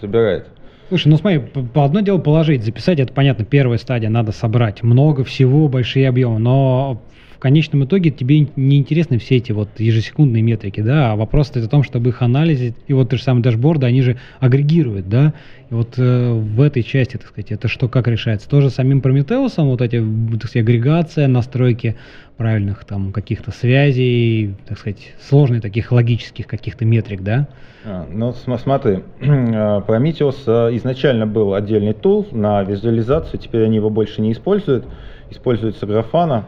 забирает. 0.00 0.46
Слушай, 0.88 1.08
ну 1.08 1.16
смотри, 1.18 1.38
по 1.38 1.84
одно 1.84 2.00
дело 2.00 2.18
положить, 2.18 2.64
записать, 2.64 2.98
это 2.98 3.12
понятно, 3.12 3.44
первая 3.44 3.78
стадия, 3.78 4.08
надо 4.08 4.32
собрать 4.32 4.82
много 4.82 5.22
всего, 5.22 5.68
большие 5.68 6.08
объемы, 6.08 6.40
но 6.40 7.00
конечном 7.40 7.84
итоге 7.84 8.10
тебе 8.10 8.46
не 8.54 8.78
интересны 8.78 9.18
все 9.18 9.36
эти 9.36 9.52
вот 9.52 9.68
ежесекундные 9.78 10.42
метрики, 10.42 10.80
да, 10.80 11.12
а 11.12 11.16
вопрос 11.16 11.48
стоит 11.48 11.64
о 11.66 11.68
том, 11.68 11.82
чтобы 11.82 12.10
их 12.10 12.22
анализить, 12.22 12.74
и 12.86 12.92
вот 12.92 13.10
те 13.10 13.16
же 13.16 13.22
самые 13.22 13.42
дашборды, 13.42 13.86
они 13.86 14.02
же 14.02 14.18
агрегируют, 14.38 15.08
да, 15.08 15.34
и 15.70 15.74
вот 15.74 15.94
э, 15.98 16.32
в 16.32 16.60
этой 16.60 16.82
части, 16.82 17.16
так 17.16 17.28
сказать, 17.28 17.50
это 17.50 17.68
что, 17.68 17.88
как 17.88 18.08
решается? 18.08 18.48
Тоже 18.48 18.70
самим 18.70 19.00
Прометеусом, 19.00 19.68
вот 19.68 19.80
эти, 19.80 20.04
так 20.32 20.50
сказать, 20.50 20.64
агрегация, 20.64 21.28
настройки 21.28 21.96
правильных 22.36 22.84
там 22.84 23.12
каких-то 23.12 23.50
связей, 23.52 24.54
так 24.66 24.78
сказать, 24.78 25.14
сложных 25.20 25.62
таких 25.62 25.92
логических 25.92 26.46
каких-то 26.46 26.84
метрик, 26.84 27.22
да? 27.22 27.48
А, 27.84 28.06
ну, 28.10 28.32
смотри, 28.32 29.00
Prometheus 29.20 30.36
а, 30.46 30.74
изначально 30.76 31.26
был 31.26 31.54
отдельный 31.54 31.94
тул 31.94 32.26
на 32.32 32.62
визуализацию, 32.62 33.40
теперь 33.40 33.64
они 33.64 33.76
его 33.76 33.90
больше 33.90 34.20
не 34.20 34.32
используют, 34.32 34.84
используется 35.30 35.86
Grafana. 35.86 36.44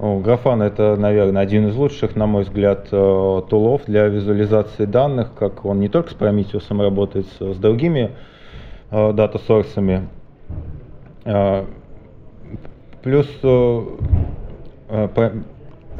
Grafana 0.00 0.64
это, 0.64 0.96
наверное, 0.96 1.42
один 1.42 1.68
из 1.68 1.76
лучших, 1.76 2.16
на 2.16 2.26
мой 2.26 2.44
взгляд, 2.44 2.88
э, 2.90 3.42
тулов 3.48 3.82
для 3.86 4.06
визуализации 4.06 4.86
данных, 4.86 5.32
как 5.38 5.64
он 5.64 5.80
не 5.80 5.88
только 5.88 6.10
с 6.10 6.16
Prometheus 6.16 6.64
работает, 6.82 7.26
с 7.38 7.56
другими 7.56 8.12
э, 8.90 9.12
дата-сорсами. 9.12 10.08
Плюс 13.02 13.28
э, 13.42 13.82
Э, 14.90 15.08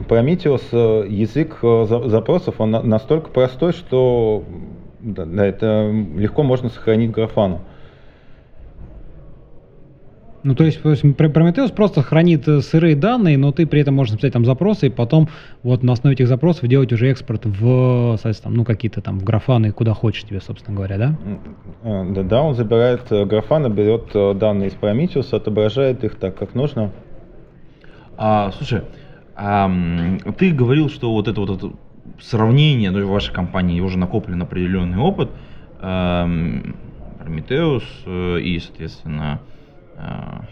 Prometheus 0.09 1.07
язык 1.07 1.59
запросов, 2.11 2.55
он 2.59 2.71
настолько 2.71 3.29
простой, 3.29 3.73
что 3.73 4.45
это 5.15 5.91
легко 6.17 6.43
можно 6.43 6.71
сохранить 6.71 7.11
графану. 7.11 7.61
Ну, 10.43 10.55
то 10.55 10.65
есть, 10.65 10.83
то 10.83 10.91
есть 10.91 11.05
Prometheus 11.05 11.73
просто 11.73 12.03
хранит 12.03 12.45
сырые 12.45 12.97
данные, 12.97 13.37
но 13.37 13.53
ты 13.53 13.67
при 13.67 13.81
этом 13.81 13.95
можешь 13.95 14.13
написать 14.13 14.33
там 14.33 14.45
запросы, 14.45 14.87
и 14.87 14.91
потом 14.91 15.29
вот 15.63 15.83
на 15.83 15.93
основе 15.93 16.15
этих 16.15 16.29
запросов 16.29 16.67
делать 16.67 16.93
уже 16.93 17.11
экспорт 17.11 17.45
в, 17.45 18.17
соответственно, 18.17 18.55
ну, 18.55 18.65
какие-то 18.65 19.03
там 19.03 19.19
графаны, 19.19 19.73
куда 19.73 19.93
хочешь 19.93 20.25
тебе, 20.25 20.41
собственно 20.41 20.77
говоря, 20.77 20.97
да? 20.97 21.17
Да, 21.83 22.23
да, 22.23 22.43
он 22.43 22.55
забирает 22.55 23.03
графаны, 23.11 23.69
берет 23.69 24.39
данные 24.39 24.71
из 24.71 24.75
Prometheus, 24.75 25.35
отображает 25.35 26.05
их 26.05 26.15
так, 26.15 26.37
как 26.37 26.55
нужно. 26.55 26.91
А, 28.17 28.51
слушай, 28.53 28.83
а, 29.37 29.71
ты 30.39 30.53
говорил, 30.53 30.89
что 30.89 31.13
вот 31.13 31.29
это 31.29 31.41
вот 31.41 31.51
это 31.51 31.73
сравнение, 32.21 32.91
ну, 32.91 33.07
в 33.07 33.11
вашей 33.11 33.33
компании 33.33 33.81
уже 33.81 33.99
накоплен 33.99 34.41
определенный 34.43 34.99
опыт, 34.99 35.31
эм, 35.81 36.77
Prometheus 37.19 37.83
э, 38.07 38.41
и, 38.41 38.59
соответственно, 38.59 39.41
э, 39.43 39.60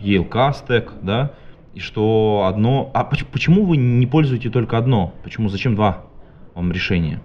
Yale 0.01 0.29
Castec, 0.29 0.91
да, 1.03 1.33
и 1.75 1.81
что 1.81 2.47
одно... 2.49 2.91
А 2.95 3.05
почему 3.05 3.65
вы 3.65 3.77
не 3.77 4.07
пользуете 4.07 4.51
только 4.51 4.79
одно? 4.79 5.13
Почему, 5.23 5.49
зачем 5.49 5.75
два 5.75 6.05
вам 6.55 6.73
решения? 6.73 7.21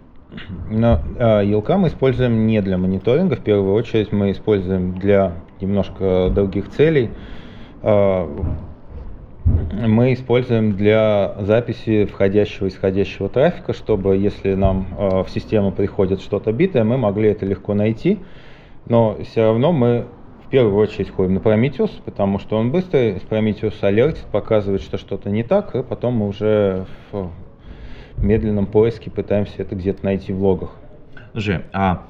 Но 0.70 1.00
э, 1.18 1.46
ELK 1.46 1.78
мы 1.78 1.88
используем 1.88 2.48
не 2.48 2.62
для 2.62 2.78
мониторинга, 2.78 3.36
в 3.36 3.42
первую 3.44 3.74
очередь 3.74 4.12
мы 4.12 4.32
используем 4.32 4.98
для 4.98 5.34
немножко 5.62 6.30
других 6.34 6.70
целей. 6.70 7.12
Э, 7.82 8.28
мы 9.46 10.14
используем 10.14 10.76
для 10.76 11.36
записи 11.42 12.06
входящего 12.06 12.68
и 12.68 12.70
исходящего 12.70 13.30
трафика, 13.30 13.74
чтобы 13.74 14.18
если 14.18 14.54
нам 14.56 14.88
э, 14.98 15.24
в 15.24 15.30
систему 15.30 15.72
приходит 15.72 16.22
что-то 16.22 16.52
битое, 16.52 16.84
мы 16.84 16.98
могли 16.98 17.30
это 17.30 17.46
легко 17.46 17.74
найти. 17.74 18.20
Но 18.86 19.18
все 19.24 19.44
равно 19.44 19.72
мы 19.72 20.06
первую 20.54 20.76
очередь 20.76 21.10
ходим 21.10 21.34
на 21.34 21.40
Prometheus, 21.40 21.90
потому 22.06 22.38
что 22.38 22.58
он 22.58 22.70
быстрый, 22.70 23.16
Prometheus 23.28 23.74
алертит, 23.82 24.26
показывает, 24.32 24.84
что 24.84 25.00
что-то 25.00 25.32
не 25.32 25.42
так, 25.42 25.74
и 25.74 25.82
потом 25.82 26.14
мы 26.14 26.28
уже 26.28 26.86
в 27.12 27.32
медленном 28.18 28.68
поиске 28.68 29.10
пытаемся 29.10 29.56
это 29.58 29.74
где-то 29.74 30.06
найти 30.06 30.32
в 30.32 30.44
логах. 30.44 30.76
Слушай, 31.32 31.62
а 31.74 32.06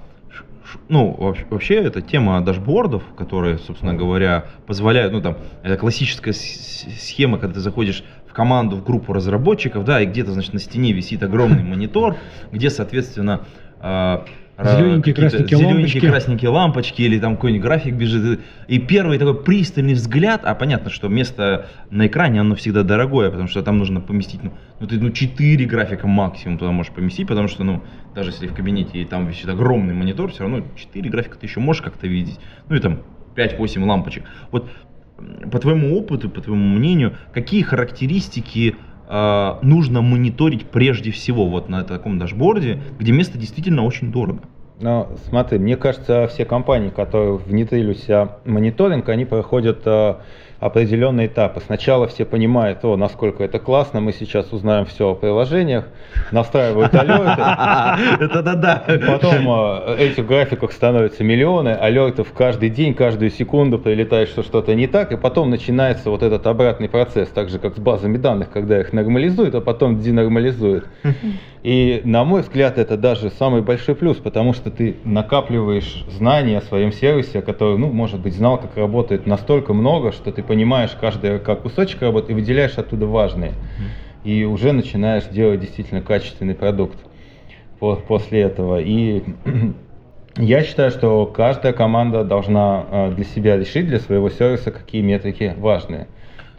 ну, 0.89 1.15
вообще, 1.49 1.75
эта 1.75 2.01
тема 2.01 2.41
дашбордов, 2.41 3.03
которые, 3.15 3.59
собственно 3.59 3.93
говоря, 3.93 4.47
позволяют, 4.67 5.13
ну, 5.13 5.21
там, 5.21 5.37
это 5.63 5.77
классическая 5.77 6.33
схема, 6.33 7.37
когда 7.37 7.53
ты 7.53 7.59
заходишь 7.61 8.03
в 8.27 8.33
команду, 8.33 8.75
в 8.75 8.83
группу 8.83 9.13
разработчиков, 9.13 9.85
да, 9.85 10.01
и 10.01 10.05
где-то, 10.05 10.33
значит, 10.33 10.51
на 10.51 10.59
стене 10.59 10.91
висит 10.91 11.23
огромный 11.23 11.63
монитор, 11.63 12.17
где, 12.51 12.69
соответственно, 12.69 13.45
а, 13.79 14.25
Зелененькие, 14.57 15.15
красненькие 15.15 15.57
зелененькие, 15.57 15.75
лампочки. 15.75 16.07
красненькие 16.07 16.49
лампочки, 16.51 17.01
или 17.01 17.19
там 17.19 17.35
какой-нибудь 17.35 17.63
график 17.63 17.95
бежит. 17.95 18.41
И 18.67 18.77
первый 18.77 19.17
такой 19.17 19.43
пристальный 19.43 19.95
взгляд, 19.95 20.41
а 20.43 20.53
понятно, 20.53 20.91
что 20.91 21.07
место 21.07 21.67
на 21.89 22.05
экране, 22.05 22.41
оно 22.41 22.55
всегда 22.55 22.83
дорогое, 22.83 23.31
потому 23.31 23.47
что 23.47 23.63
там 23.63 23.79
нужно 23.79 23.99
поместить, 23.99 24.43
ну, 24.43 24.53
ну 24.79 24.87
ты, 24.87 24.99
ну, 24.99 25.09
4 25.09 25.65
графика 25.65 26.07
максимум 26.07 26.59
туда 26.59 26.71
можешь 26.71 26.91
поместить, 26.91 27.27
потому 27.27 27.47
что, 27.47 27.63
ну, 27.63 27.81
даже 28.13 28.29
если 28.29 28.45
в 28.45 28.53
кабинете 28.53 28.99
и 28.99 29.05
там 29.05 29.25
висит 29.25 29.49
огромный 29.49 29.95
монитор, 29.95 30.31
все 30.31 30.43
равно 30.43 30.63
4 30.75 31.09
графика 31.09 31.37
ты 31.37 31.47
еще 31.47 31.59
можешь 31.59 31.81
как-то 31.81 32.05
видеть. 32.05 32.39
Ну 32.69 32.75
и 32.75 32.79
там 32.79 33.01
5-8 33.35 33.83
лампочек. 33.83 34.23
Вот 34.51 34.69
по 35.51 35.59
твоему 35.59 35.97
опыту, 35.97 36.29
по 36.29 36.41
твоему 36.41 36.77
мнению, 36.77 37.13
какие 37.33 37.61
характеристики 37.61 38.75
э, 39.07 39.55
нужно 39.61 40.01
мониторить 40.01 40.65
прежде 40.65 41.11
всего 41.11 41.47
вот 41.47 41.69
на 41.69 41.83
таком 41.83 42.19
дашборде, 42.19 42.81
где 42.99 43.11
место 43.11 43.37
действительно 43.37 43.83
очень 43.83 44.11
дорого? 44.11 44.41
Ну, 44.79 45.07
смотри, 45.29 45.59
мне 45.59 45.77
кажется, 45.77 46.27
все 46.27 46.45
компании, 46.45 46.89
которые 46.89 47.37
внедрили 47.37 47.91
у 47.91 47.93
себя 47.93 48.37
мониторинг, 48.43 49.07
они 49.07 49.23
проходят 49.23 49.81
э, 49.85 50.15
определенные 50.63 51.27
этапы. 51.27 51.59
Сначала 51.59 52.07
все 52.07 52.23
понимают, 52.23 52.85
о, 52.85 52.95
насколько 52.95 53.43
это 53.43 53.59
классно, 53.59 53.99
мы 53.99 54.13
сейчас 54.13 54.53
узнаем 54.53 54.85
все 54.85 55.09
о 55.09 55.15
приложениях, 55.15 55.85
настраивают 56.31 56.95
алерты. 56.95 57.41
Это 58.23 58.41
да-да. 58.41 58.83
Потом 59.05 59.45
э, 59.47 59.97
этих 59.99 60.25
графиков 60.25 60.71
становятся 60.71 61.23
миллионы, 61.23 61.69
алертов 61.69 62.31
каждый 62.31 62.69
день, 62.69 62.93
каждую 62.93 63.29
секунду 63.29 63.77
прилетает, 63.77 64.29
что 64.29 64.41
что-то 64.41 64.73
не 64.73 64.87
так, 64.87 65.11
и 65.11 65.17
потом 65.17 65.49
начинается 65.49 66.09
вот 66.09 66.23
этот 66.23 66.47
обратный 66.47 66.87
процесс, 66.87 67.27
так 67.27 67.49
же 67.49 67.59
как 67.59 67.75
с 67.75 67.79
базами 67.79 68.17
данных, 68.17 68.49
когда 68.49 68.79
их 68.79 68.93
нормализуют, 68.93 69.55
а 69.55 69.61
потом 69.61 69.99
денормализуют. 69.99 70.87
И, 71.63 72.01
на 72.03 72.25
мой 72.25 72.41
взгляд, 72.41 72.77
это 72.77 72.97
даже 72.97 73.29
самый 73.31 73.61
большой 73.61 73.95
плюс, 73.95 74.17
потому 74.17 74.53
что 74.53 74.69
ты 74.69 74.97
накапливаешь 75.05 76.05
знания 76.11 76.57
о 76.57 76.61
своем 76.61 76.91
сервисе, 76.91 77.41
который, 77.41 77.77
ну, 77.77 77.89
может 77.89 78.19
быть, 78.19 78.35
знал, 78.35 78.57
как 78.57 78.75
работает 78.75 79.25
настолько 79.25 79.73
много, 79.73 80.11
что 80.11 80.33
ты 80.33 80.43
понимаешь 80.43 80.52
каждый 80.99 81.39
как 81.39 81.61
кусочек 81.61 82.01
работы 82.01 82.31
и 82.31 82.35
выделяешь 82.35 82.77
оттуда 82.77 83.05
важные. 83.05 83.53
И 84.23 84.45
уже 84.45 84.71
начинаешь 84.71 85.25
делать 85.25 85.59
действительно 85.59 86.01
качественный 86.01 86.55
продукт 86.55 86.97
после 87.79 88.41
этого. 88.41 88.79
И 88.79 89.23
я 90.37 90.63
считаю, 90.63 90.91
что 90.91 91.25
каждая 91.25 91.73
команда 91.73 92.23
должна 92.23 92.85
э, 92.89 93.11
для 93.15 93.25
себя 93.25 93.57
решить, 93.57 93.87
для 93.87 93.99
своего 93.99 94.29
сервиса, 94.29 94.71
какие 94.71 95.01
метрики 95.01 95.53
важные. 95.57 96.07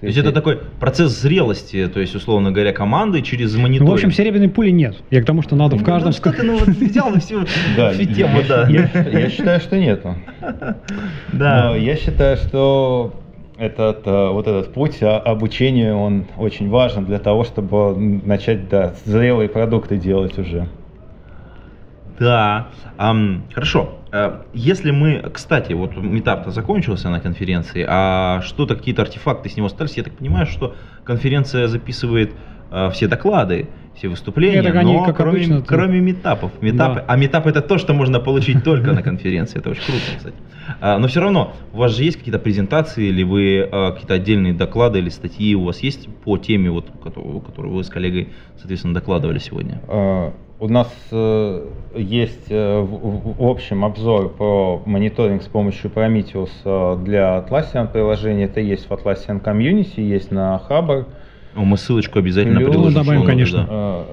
То 0.01 0.09
есть 0.09 0.19
это 0.19 0.33
такой 0.33 0.61
процесс 0.81 1.19
зрелости, 1.19 1.89
то 1.89 1.99
есть, 1.99 2.15
условно 2.15 2.53
говоря, 2.53 2.75
команды 2.75 3.23
через 3.23 3.55
мониторинг. 3.55 3.81
Ну, 3.81 3.91
в 3.91 3.95
общем, 3.95 4.13
серебряной 4.13 4.51
пули 4.51 4.69
нет. 4.69 4.97
Я 5.11 5.23
к 5.23 5.25
тому, 5.25 5.41
что 5.41 5.57
надо 5.57 5.77
в 5.77 5.79
ну, 5.81 5.85
каждом... 5.87 6.11
Ну, 6.11 6.17
что 6.17 6.31
ты 6.31 6.43
ну, 6.43 6.59
вот 6.59 6.69
взял 6.69 7.09
на 7.09 7.21
всю, 7.21 7.47
всю 7.47 8.05
тему, 8.13 8.41
да. 8.47 8.69
Я, 8.69 9.31
считаю, 9.31 9.61
что 9.61 9.79
нету. 9.79 10.15
Да. 11.33 11.71
Но 11.71 11.77
я 11.77 11.97
считаю, 11.97 12.37
что 12.37 13.15
этот, 13.57 14.07
э, 14.07 14.29
вот 14.31 14.47
этот 14.47 14.73
путь 14.73 15.03
обучения, 15.03 15.95
он 15.95 16.27
очень 16.37 16.69
важен 16.69 17.05
для 17.05 17.19
того, 17.19 17.45
чтобы 17.45 17.97
начать, 17.97 18.69
да, 18.69 18.95
зрелые 19.05 19.49
продукты 19.49 19.97
делать 19.97 20.39
уже. 20.39 20.69
Да. 22.19 22.69
Ам, 22.97 23.45
хорошо. 23.53 23.99
Э, 24.13 24.43
Если 24.53 24.91
мы, 24.91 25.29
кстати, 25.33 25.73
вот 25.73 25.97
метап-то 25.97 26.51
закончился 26.51 27.11
на 27.11 27.21
конференции, 27.21 27.85
а 27.89 28.41
что-то, 28.43 28.77
какие-то 28.77 29.03
артефакты 29.03 29.49
с 29.49 29.57
него 29.57 29.67
остались, 29.67 29.97
я 29.97 30.05
так 30.05 30.15
понимаю, 30.15 30.47
что 30.47 30.75
конференция 31.05 31.67
записывает 31.67 32.33
все 32.93 33.09
доклады, 33.09 33.69
все 33.95 34.09
выступления, 34.09 34.61
они, 34.61 34.93
но 34.95 35.05
как 35.05 35.17
кроме, 35.17 35.37
обычно, 35.37 35.63
кроме 35.63 36.01
метапов. 36.01 36.51
Метапы, 36.61 36.97
Да. 36.97 37.05
А 37.07 37.17
метап 37.17 37.47
это 37.47 37.61
то, 37.61 37.79
что 37.79 37.95
можно 37.95 38.19
получить 38.21 38.65
только 38.65 38.93
на 38.93 39.03
конференции. 39.03 39.59
Это 39.59 39.71
очень 39.71 39.85
круто, 39.85 40.03
кстати. 40.17 40.37
А, 40.81 40.99
Но 40.99 41.07
все 41.09 41.21
равно, 41.21 41.53
у 41.73 41.79
вас 41.79 41.93
же 41.97 42.03
есть 42.05 42.17
какие-то 42.17 42.39
презентации, 42.39 43.07
или 43.07 43.23
вы 43.23 43.59
э, 43.59 43.91
какие-то 43.93 44.15
отдельные 44.15 44.53
доклады 44.53 44.99
или 44.99 45.11
статьи 45.11 45.55
у 45.55 45.65
вас 45.65 45.81
есть 45.81 46.09
по 46.25 46.39
теме, 46.39 46.71
вот, 46.71 46.87
которую, 47.03 47.43
вы 47.71 47.85
с 47.85 47.89
коллегой, 47.89 48.31
соответственно, 48.57 48.95
докладывали 48.95 49.39
сегодня? 49.39 49.81
Э, 49.89 50.33
У 50.59 50.69
нас 50.69 50.93
э, 51.13 51.69
есть 51.97 52.47
э, 52.49 52.81
в 52.81 53.47
общем 53.47 53.85
обзор 53.85 54.31
по 54.31 54.83
мониторинг 54.87 55.43
с 55.43 55.47
помощью 55.47 55.91
Prometheus 55.91 56.51
э, 56.65 56.97
для 57.05 57.39
Atlassian 57.39 57.93
приложения. 57.93 58.45
Это 58.45 58.61
есть 58.61 58.89
в 58.89 58.93
Atlassian 58.93 59.41
Community, 59.43 60.01
есть 60.01 60.31
на 60.33 60.59
Хабр. 60.59 61.07
О, 61.57 61.65
Мы 61.65 61.77
ссылочку 61.77 62.19
обязательно 62.19 62.57
Плюс- 62.61 62.71
приложим. 62.71 62.93
Ну, 62.93 62.99
добавим, 63.01 63.21
шоу-ноты, 63.21 63.33
конечно. 63.33 63.67
да. 63.67 64.05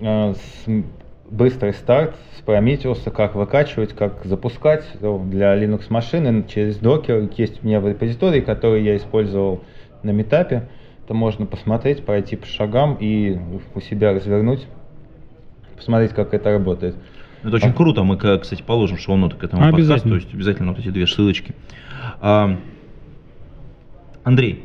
Э, 0.00 0.30
э, 0.30 0.34
с- 0.34 0.84
Быстрый 1.30 1.72
старт 1.72 2.14
с 2.38 2.46
Prometheus, 2.46 3.10
как 3.10 3.34
выкачивать, 3.34 3.94
как 3.94 4.24
запускать 4.24 4.84
э, 5.00 5.18
для 5.30 5.56
Linux 5.56 5.86
машины 5.88 6.44
через 6.46 6.76
докер. 6.76 7.28
Есть 7.36 7.64
у 7.64 7.66
меня 7.66 7.80
в 7.80 7.88
репозитории, 7.88 8.40
который 8.40 8.84
я 8.84 8.96
использовал 8.96 9.64
на 10.02 10.10
метапе. 10.10 10.68
Это 11.04 11.14
можно 11.14 11.46
посмотреть, 11.46 12.04
пройти 12.04 12.36
по 12.36 12.46
шагам 12.46 12.98
и 13.00 13.38
у 13.74 13.80
себя 13.80 14.12
развернуть, 14.12 14.66
посмотреть, 15.76 16.12
как 16.12 16.34
это 16.34 16.50
работает. 16.52 16.94
Это 17.42 17.56
очень 17.56 17.72
круто. 17.72 18.02
Мы, 18.04 18.16
кстати, 18.16 18.62
положим 18.62 18.98
шоу-ноты 18.98 19.36
к 19.36 19.44
этому 19.44 19.62
Обязательно. 19.64 19.86
подкасту. 19.94 20.08
То 20.10 20.14
есть 20.16 20.34
обязательно 20.34 20.70
вот 20.72 20.78
эти 20.78 20.88
две 20.90 21.06
ссылочки. 21.06 21.54
А, 22.20 22.58
Андрей, 24.22 24.64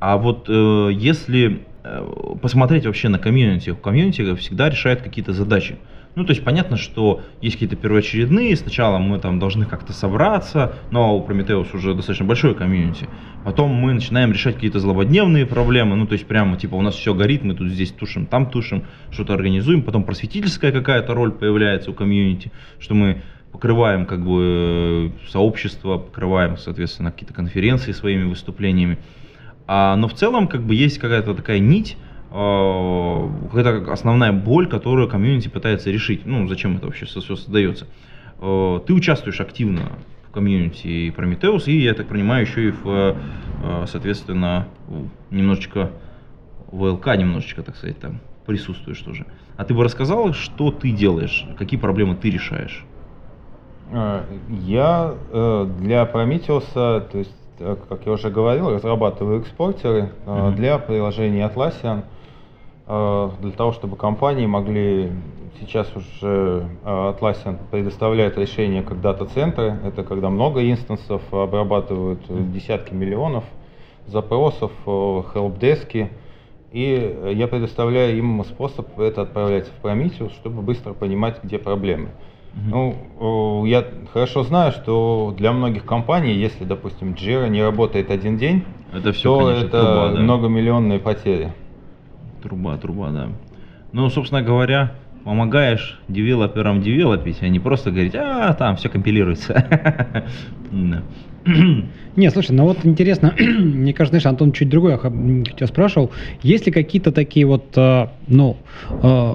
а 0.00 0.16
вот 0.16 0.46
э, 0.48 0.90
если 0.92 1.66
э, 1.84 2.36
посмотреть 2.40 2.86
вообще 2.86 3.08
на 3.08 3.18
комьюнити, 3.18 3.74
комьюнити 3.74 4.34
всегда 4.34 4.68
решает 4.70 5.02
какие-то 5.02 5.32
задачи. 5.32 5.76
Ну, 6.16 6.24
то 6.24 6.32
есть 6.32 6.42
понятно, 6.42 6.76
что 6.76 7.20
есть 7.40 7.54
какие-то 7.54 7.76
первоочередные, 7.76 8.56
сначала 8.56 8.98
мы 8.98 9.20
там 9.20 9.38
должны 9.38 9.64
как-то 9.64 9.92
собраться, 9.92 10.74
но 10.90 11.16
у 11.16 11.24
Prometheus 11.24 11.68
уже 11.72 11.94
достаточно 11.94 12.26
большой 12.26 12.56
комьюнити. 12.56 13.08
Потом 13.44 13.70
мы 13.70 13.92
начинаем 13.92 14.32
решать 14.32 14.56
какие-то 14.56 14.80
злободневные 14.80 15.46
проблемы, 15.46 15.94
ну, 15.94 16.06
то 16.06 16.14
есть 16.14 16.26
прямо 16.26 16.56
типа 16.56 16.74
у 16.74 16.82
нас 16.82 16.96
все 16.96 17.14
горит, 17.14 17.44
мы 17.44 17.54
тут 17.54 17.68
здесь 17.68 17.92
тушим, 17.92 18.26
там 18.26 18.50
тушим, 18.50 18.84
что-то 19.12 19.34
организуем. 19.34 19.82
Потом 19.82 20.02
просветительская 20.02 20.72
какая-то 20.72 21.14
роль 21.14 21.30
появляется 21.30 21.92
у 21.92 21.94
комьюнити, 21.94 22.50
что 22.80 22.94
мы 22.94 23.22
покрываем 23.52 24.04
как 24.06 24.24
бы 24.24 25.12
э, 25.24 25.28
сообщество, 25.28 25.98
покрываем, 25.98 26.56
соответственно, 26.56 27.12
какие-то 27.12 27.34
конференции 27.34 27.92
своими 27.92 28.24
выступлениями. 28.24 28.98
А, 29.72 29.94
но 29.94 30.08
в 30.08 30.14
целом 30.14 30.48
как 30.48 30.62
бы 30.62 30.74
есть 30.74 30.98
какая-то 30.98 31.32
такая 31.32 31.60
нить, 31.60 31.96
э, 32.32 33.28
какая-то 33.52 33.92
основная 33.92 34.32
боль, 34.32 34.66
которую 34.66 35.08
комьюнити 35.08 35.46
пытается 35.46 35.92
решить. 35.92 36.26
Ну, 36.26 36.48
зачем 36.48 36.76
это 36.76 36.86
вообще 36.86 37.06
все 37.06 37.20
создается? 37.20 37.86
Э, 38.40 38.80
Ты 38.84 38.92
участвуешь 38.92 39.40
активно 39.40 39.82
в 40.28 40.32
комьюнити 40.32 41.14
Prometheus, 41.16 41.66
и, 41.66 41.82
я 41.82 41.94
так 41.94 42.08
понимаю, 42.08 42.44
еще 42.44 42.66
и 42.66 42.70
в, 42.72 43.16
э, 43.62 43.84
соответственно, 43.86 44.66
в- 44.88 45.06
немножечко 45.32 45.92
ВЛК, 46.72 47.16
немножечко, 47.16 47.62
так 47.62 47.76
сказать, 47.76 48.00
там 48.00 48.18
присутствуешь 48.46 48.98
тоже. 48.98 49.24
А 49.56 49.64
ты 49.64 49.72
бы 49.72 49.84
рассказал, 49.84 50.32
что 50.32 50.72
ты 50.72 50.90
делаешь, 50.90 51.46
какие 51.56 51.78
проблемы 51.78 52.16
ты 52.16 52.28
решаешь? 52.28 52.84
Я 53.92 55.14
э, 55.30 55.66
для 55.78 56.02
Prometheus, 56.12 56.64
то 56.74 57.08
есть, 57.14 57.39
как 57.60 58.06
я 58.06 58.12
уже 58.12 58.30
говорил, 58.30 58.70
разрабатываю 58.70 59.40
экспортеры 59.40 60.10
э, 60.26 60.48
Мгм. 60.48 60.56
для 60.56 60.78
приложений 60.78 61.40
Atlassian, 61.42 62.02
э, 62.86 63.30
для 63.40 63.52
того, 63.52 63.72
чтобы 63.72 63.96
компании 63.96 64.46
могли, 64.46 65.12
сейчас 65.60 65.94
уже 65.94 66.66
э, 66.84 67.14
Atlassian 67.14 67.58
предоставляет 67.70 68.38
решения 68.38 68.82
как 68.82 69.00
дата-центры, 69.00 69.76
это 69.84 70.02
когда 70.04 70.30
много 70.30 70.68
инстансов 70.70 71.22
обрабатывают 71.32 72.20
э, 72.28 72.42
десятки 72.52 72.94
миллионов 72.94 73.44
запросов, 74.06 74.72
э, 74.86 75.22
хелпдески, 75.32 76.10
и 76.72 77.16
э, 77.22 77.32
я 77.34 77.46
предоставляю 77.46 78.16
им 78.16 78.42
способ 78.44 78.98
это 78.98 79.22
отправлять 79.22 79.68
в 79.68 79.84
Prometheus, 79.84 80.32
чтобы 80.32 80.62
быстро 80.62 80.94
понимать, 80.94 81.42
где 81.42 81.58
проблемы. 81.58 82.08
Ну, 82.54 83.64
я 83.66 83.84
хорошо 84.12 84.42
знаю, 84.42 84.72
что 84.72 85.34
для 85.36 85.52
многих 85.52 85.84
компаний, 85.84 86.34
если, 86.34 86.64
допустим, 86.64 87.14
Jira 87.14 87.48
не 87.48 87.62
работает 87.62 88.10
один 88.10 88.36
день, 88.36 88.64
Это 88.92 89.12
все, 89.12 89.38
то 89.38 89.46
конечно, 89.46 89.66
это 89.66 89.80
труба, 89.82 90.12
да. 90.12 90.20
многомиллионные 90.20 90.98
потери. 90.98 91.52
Труба, 92.42 92.76
труба, 92.76 93.10
да. 93.10 93.28
Ну, 93.92 94.10
собственно 94.10 94.42
говоря, 94.42 94.94
помогаешь 95.24 96.00
девелоперам 96.08 96.80
девелопить, 96.82 97.42
а 97.42 97.48
не 97.48 97.60
просто 97.60 97.90
говорить, 97.90 98.14
а, 98.14 98.52
там 98.54 98.76
все 98.76 98.88
компилируется. 98.88 100.26
Не, 102.16 102.30
слушай, 102.30 102.52
ну 102.52 102.64
вот 102.64 102.84
интересно, 102.84 103.34
мне 103.38 103.92
кажется, 103.92 104.12
знаешь, 104.20 104.26
Антон 104.26 104.52
чуть 104.52 104.68
другое 104.68 104.96
тебя 104.98 105.66
спрашивал, 105.66 106.10
есть 106.42 106.66
ли 106.66 106.72
какие-то 106.72 107.12
такие 107.12 107.46
вот, 107.46 107.72
э, 107.76 108.06
ну, 108.26 108.56
э, 108.90 109.34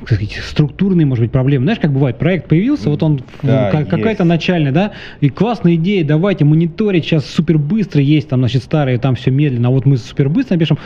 как 0.00 0.08
сказать, 0.08 0.32
структурные, 0.44 1.06
может 1.06 1.22
быть, 1.24 1.32
проблемы? 1.32 1.64
Знаешь, 1.64 1.78
как 1.78 1.92
бывает, 1.92 2.18
проект 2.18 2.48
появился, 2.48 2.90
вот 2.90 3.02
он 3.02 3.20
Да, 3.42 3.70
ка- 3.70 3.84
какая-то 3.84 4.24
начальная, 4.24 4.72
да, 4.72 4.92
и 5.20 5.28
классная 5.28 5.76
идея, 5.76 6.04
давайте 6.04 6.44
мониторить, 6.44 7.04
сейчас 7.04 7.26
супер 7.26 7.58
быстро 7.58 8.00
есть, 8.00 8.28
там, 8.28 8.40
значит, 8.40 8.62
старые, 8.62 8.98
там 8.98 9.14
все 9.14 9.30
медленно, 9.30 9.68
а 9.68 9.70
вот 9.70 9.86
мы 9.86 9.96
супер 9.96 10.28
быстро 10.28 10.54
напишем, 10.54 10.78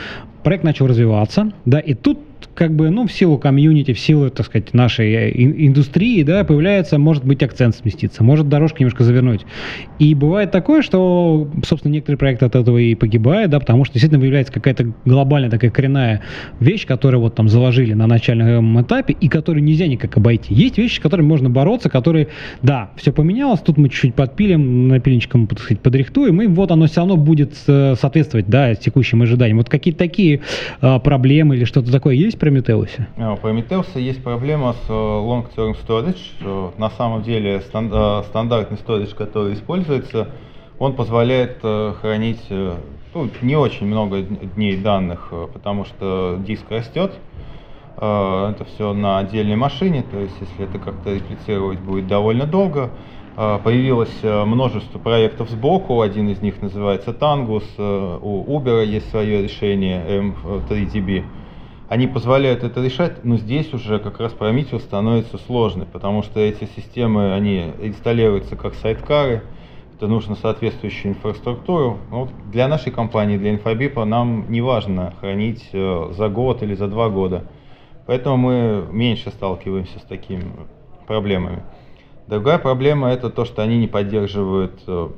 проект 0.43 0.63
начал 0.63 0.87
развиваться, 0.87 1.51
да, 1.65 1.79
и 1.79 1.93
тут 1.93 2.19
как 2.53 2.73
бы, 2.73 2.89
ну, 2.89 3.07
в 3.07 3.11
силу 3.11 3.37
комьюнити, 3.37 3.93
в 3.93 3.99
силу, 3.99 4.29
так 4.29 4.45
сказать, 4.45 4.73
нашей 4.73 5.13
э, 5.13 5.31
ин- 5.31 5.55
индустрии, 5.67 6.23
да, 6.23 6.43
появляется, 6.43 6.97
может 6.97 7.25
быть, 7.25 7.41
акцент 7.43 7.75
сместиться, 7.75 8.23
может 8.23 8.49
дорожку 8.49 8.79
немножко 8.79 9.03
завернуть. 9.03 9.45
И 9.99 10.15
бывает 10.15 10.51
такое, 10.51 10.81
что, 10.81 11.49
собственно, 11.65 11.93
некоторые 11.93 12.17
проекты 12.17 12.45
от 12.45 12.55
этого 12.55 12.77
и 12.77 12.95
погибают, 12.95 13.51
да, 13.51 13.59
потому 13.59 13.85
что 13.85 13.93
действительно 13.93 14.19
выявляется 14.19 14.53
какая-то 14.53 14.93
глобальная 15.05 15.49
такая 15.49 15.71
коренная 15.71 16.21
вещь, 16.59 16.85
которую 16.85 17.21
вот 17.21 17.35
там 17.35 17.49
заложили 17.49 17.93
на 17.93 18.07
начальном 18.07 18.81
этапе 18.81 19.13
и 19.13 19.27
которую 19.27 19.63
нельзя 19.63 19.87
никак 19.87 20.17
обойти. 20.17 20.53
Есть 20.53 20.77
вещи, 20.77 20.97
с 20.97 20.99
которыми 20.99 21.27
можно 21.27 21.49
бороться, 21.49 21.89
которые, 21.89 22.27
да, 22.61 22.91
все 22.95 23.11
поменялось, 23.11 23.59
тут 23.59 23.77
мы 23.77 23.89
чуть-чуть 23.89 24.15
подпилим, 24.15 24.87
напильничком, 24.87 25.47
так 25.47 25.59
сказать, 25.59 25.81
подрихтуем, 25.81 26.41
и 26.41 26.47
вот 26.47 26.71
оно 26.71 26.87
все 26.87 27.01
равно 27.01 27.17
будет 27.17 27.53
э, 27.67 27.95
соответствовать, 27.99 28.47
да, 28.47 28.75
текущим 28.75 29.21
ожиданиям. 29.21 29.57
Вот 29.57 29.69
какие-то 29.69 29.99
такие 29.99 30.41
э, 30.81 30.99
проблемы 30.99 31.55
или 31.55 31.65
что-то 31.65 31.91
такое 31.91 32.15
есть 32.15 32.30
в 32.35 32.39
Прометеусе? 32.39 33.07
А, 33.17 33.33
У 33.33 33.35
Prometheus 33.35 33.99
есть 33.99 34.23
проблема 34.23 34.73
с 34.73 34.89
э, 34.89 34.93
long-term 34.93 35.75
storage. 35.85 36.73
На 36.77 36.89
самом 36.91 37.23
деле 37.23 37.61
э, 37.61 37.61
стандартный 37.61 38.77
storage, 38.77 39.15
который 39.15 39.53
используется, 39.53 40.29
он 40.79 40.95
позволяет 40.95 41.59
э, 41.63 41.93
хранить 42.01 42.45
ну, 42.49 43.29
не 43.41 43.55
очень 43.55 43.87
много 43.87 44.21
дней 44.21 44.77
данных, 44.77 45.33
потому 45.53 45.85
что 45.85 46.39
диск 46.45 46.69
растет. 46.69 47.13
Это 47.97 48.65
все 48.73 48.93
на 48.93 49.19
отдельной 49.19 49.57
машине, 49.57 50.03
то 50.09 50.17
есть 50.17 50.33
если 50.39 50.63
это 50.63 50.79
как-то 50.79 51.13
реплицировать 51.13 51.79
будет 51.79 52.07
довольно 52.07 52.47
долго. 52.47 52.89
Появилось 53.35 54.17
множество 54.23 54.97
проектов 54.97 55.49
сбоку, 55.49 56.01
один 56.01 56.29
из 56.29 56.41
них 56.41 56.61
называется 56.61 57.11
Tangus, 57.11 57.65
у 57.77 58.59
Uber 58.59 58.85
есть 58.85 59.09
свое 59.11 59.43
решение 59.43 60.03
M3DB. 60.07 61.25
Они 61.91 62.07
позволяют 62.07 62.63
это 62.63 62.81
решать, 62.81 63.25
но 63.25 63.35
здесь 63.35 63.73
уже 63.73 63.99
как 63.99 64.21
раз 64.21 64.31
Prometheus 64.31 64.79
становится 64.79 65.37
сложной, 65.37 65.85
потому 65.85 66.23
что 66.23 66.39
эти 66.39 66.63
системы, 66.63 67.33
они 67.33 67.73
инсталируются 67.81 68.55
как 68.55 68.75
сайткары, 68.75 69.43
это 69.97 70.07
нужно 70.07 70.35
соответствующую 70.35 71.15
инфраструктуру. 71.15 71.97
Но 72.09 72.21
вот 72.21 72.29
для 72.49 72.69
нашей 72.69 72.93
компании, 72.93 73.37
для 73.37 73.53
Infobip, 73.55 74.01
нам 74.05 74.49
не 74.49 74.61
важно 74.61 75.13
хранить 75.19 75.67
э, 75.73 76.13
за 76.15 76.29
год 76.29 76.63
или 76.63 76.75
за 76.75 76.87
два 76.87 77.09
года. 77.09 77.43
Поэтому 78.05 78.37
мы 78.37 78.87
меньше 78.89 79.29
сталкиваемся 79.29 79.99
с 79.99 80.03
такими 80.03 80.45
проблемами. 81.07 81.61
Другая 82.25 82.57
проблема 82.57 83.09
это 83.09 83.29
то, 83.29 83.43
что 83.43 83.63
они 83.63 83.77
не 83.77 83.87
поддерживают 83.87 84.79
э, 84.87 85.09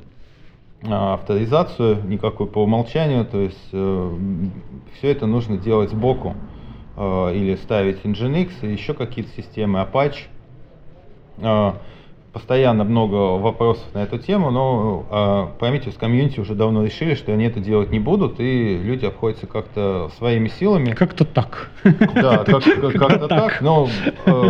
а, 0.82 1.14
авторизацию 1.14 2.04
никакой 2.04 2.48
по 2.48 2.64
умолчанию, 2.64 3.24
то 3.24 3.38
есть 3.38 3.68
все 3.68 5.08
это 5.08 5.26
нужно 5.26 5.56
делать 5.56 5.90
сбоку 5.90 6.34
э, 6.34 6.53
или 6.96 7.56
ставить 7.56 8.02
Nginx 8.04 8.50
и 8.62 8.68
еще 8.72 8.94
какие-то 8.94 9.30
системы 9.32 9.80
Apache. 9.80 10.24
Э, 11.38 11.72
Постоянно 12.32 12.82
много 12.82 13.38
вопросов 13.38 13.84
на 13.94 13.98
эту 14.02 14.18
тему, 14.18 14.50
но 14.50 15.06
э, 15.08 15.62
Prometheus 15.64 15.96
комьюнити 15.96 16.40
уже 16.40 16.56
давно 16.56 16.84
решили, 16.84 17.14
что 17.14 17.32
они 17.32 17.44
это 17.44 17.60
делать 17.60 17.92
не 17.92 18.00
будут, 18.00 18.40
и 18.40 18.76
люди 18.76 19.06
обходятся 19.06 19.46
как-то 19.46 20.10
своими 20.18 20.48
силами. 20.48 20.90
Как-то 20.94 21.24
так. 21.24 21.70
Да, 21.84 22.38
как- 22.38 22.64
как- 22.64 22.92
как-то 22.94 23.28
так, 23.28 23.60
но 23.60 23.86
э, 24.26 24.42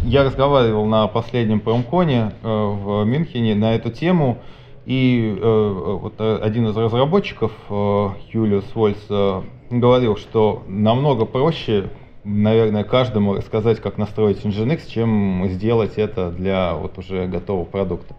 я 0.00 0.24
разговаривал 0.24 0.86
на 0.86 1.06
последнем 1.08 1.60
промконе 1.60 2.32
э, 2.42 2.48
в 2.48 3.04
Мюнхене 3.04 3.54
на 3.54 3.74
эту 3.74 3.90
тему, 3.90 4.38
и 4.86 5.36
э, 5.38 5.98
вот 6.00 6.18
один 6.20 6.68
из 6.68 6.76
разработчиков, 6.76 7.52
э, 7.68 8.08
Юлиус 8.32 8.74
Вольс, 8.74 9.06
э, 9.10 9.42
говорил, 9.70 10.16
что 10.16 10.64
намного 10.68 11.24
проще, 11.24 11.90
наверное, 12.24 12.84
каждому 12.84 13.34
рассказать, 13.34 13.80
как 13.80 13.98
настроить 13.98 14.44
Nginx, 14.44 14.88
чем 14.88 15.46
сделать 15.48 15.94
это 15.96 16.30
для 16.30 16.74
вот 16.74 16.98
уже 16.98 17.26
готового 17.26 17.64
продукта. 17.64 18.14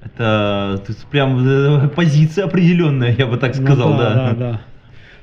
Это 0.00 0.80
прям 1.10 1.46
э, 1.46 1.88
позиция 1.88 2.46
определенная, 2.46 3.14
я 3.16 3.26
бы 3.26 3.36
так 3.36 3.56
Ну 3.56 3.64
сказал, 3.64 3.96
да. 3.96 4.14
да, 4.14 4.32
да. 4.34 4.60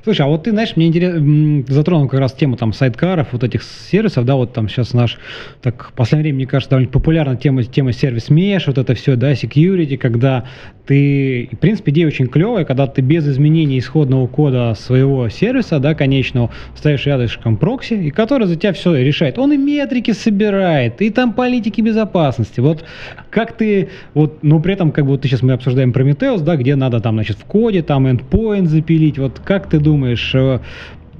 Слушай, 0.02 0.22
а 0.22 0.28
вот 0.28 0.44
ты, 0.44 0.50
знаешь, 0.50 0.76
мне 0.76 0.86
интересно, 0.86 1.64
затронул 1.68 2.08
как 2.08 2.20
раз 2.20 2.32
тему 2.32 2.56
там 2.56 2.72
сайткаров, 2.72 3.28
вот 3.32 3.44
этих 3.44 3.62
сервисов, 3.62 4.24
да, 4.24 4.36
вот 4.36 4.54
там 4.54 4.68
сейчас 4.68 4.94
наш, 4.94 5.18
так, 5.60 5.90
в 5.90 5.92
последнее 5.92 6.24
время, 6.24 6.36
мне 6.36 6.46
кажется, 6.46 6.70
довольно 6.70 6.90
популярна 6.90 7.36
тема, 7.36 7.62
тема 7.64 7.92
сервис 7.92 8.30
mesh, 8.30 8.62
вот 8.66 8.78
это 8.78 8.94
все, 8.94 9.16
да, 9.16 9.32
security, 9.32 9.98
когда 9.98 10.44
ты, 10.86 11.48
в 11.52 11.56
принципе, 11.56 11.92
идея 11.92 12.06
очень 12.06 12.28
клевая, 12.28 12.64
когда 12.64 12.86
ты 12.86 13.02
без 13.02 13.28
изменения 13.28 13.78
исходного 13.78 14.26
кода 14.26 14.74
своего 14.74 15.28
сервиса, 15.28 15.78
да, 15.78 15.94
конечного, 15.94 16.50
ставишь 16.74 17.06
рядышком 17.06 17.58
прокси, 17.58 17.94
и 17.94 18.10
который 18.10 18.46
за 18.46 18.56
тебя 18.56 18.72
все 18.72 18.94
решает. 18.96 19.38
Он 19.38 19.52
и 19.52 19.56
метрики 19.56 20.12
собирает, 20.12 21.02
и 21.02 21.10
там 21.10 21.34
политики 21.34 21.80
безопасности. 21.80 22.60
Вот 22.60 22.84
как 23.30 23.52
ты, 23.52 23.90
вот, 24.14 24.42
но 24.42 24.60
при 24.60 24.72
этом, 24.72 24.92
как 24.92 25.04
бы, 25.04 25.12
вот 25.12 25.20
ты 25.20 25.28
сейчас 25.28 25.42
мы 25.42 25.52
обсуждаем 25.52 25.92
Prometheus, 25.92 26.40
да, 26.40 26.56
где 26.56 26.74
надо 26.74 27.00
там, 27.00 27.16
значит, 27.16 27.36
в 27.36 27.44
коде 27.44 27.82
там 27.82 28.06
endpoint 28.06 28.66
запилить, 28.66 29.18
вот 29.18 29.40
как 29.44 29.68
ты 29.68 29.78
думаешь, 29.78 29.89
э, 30.34 30.60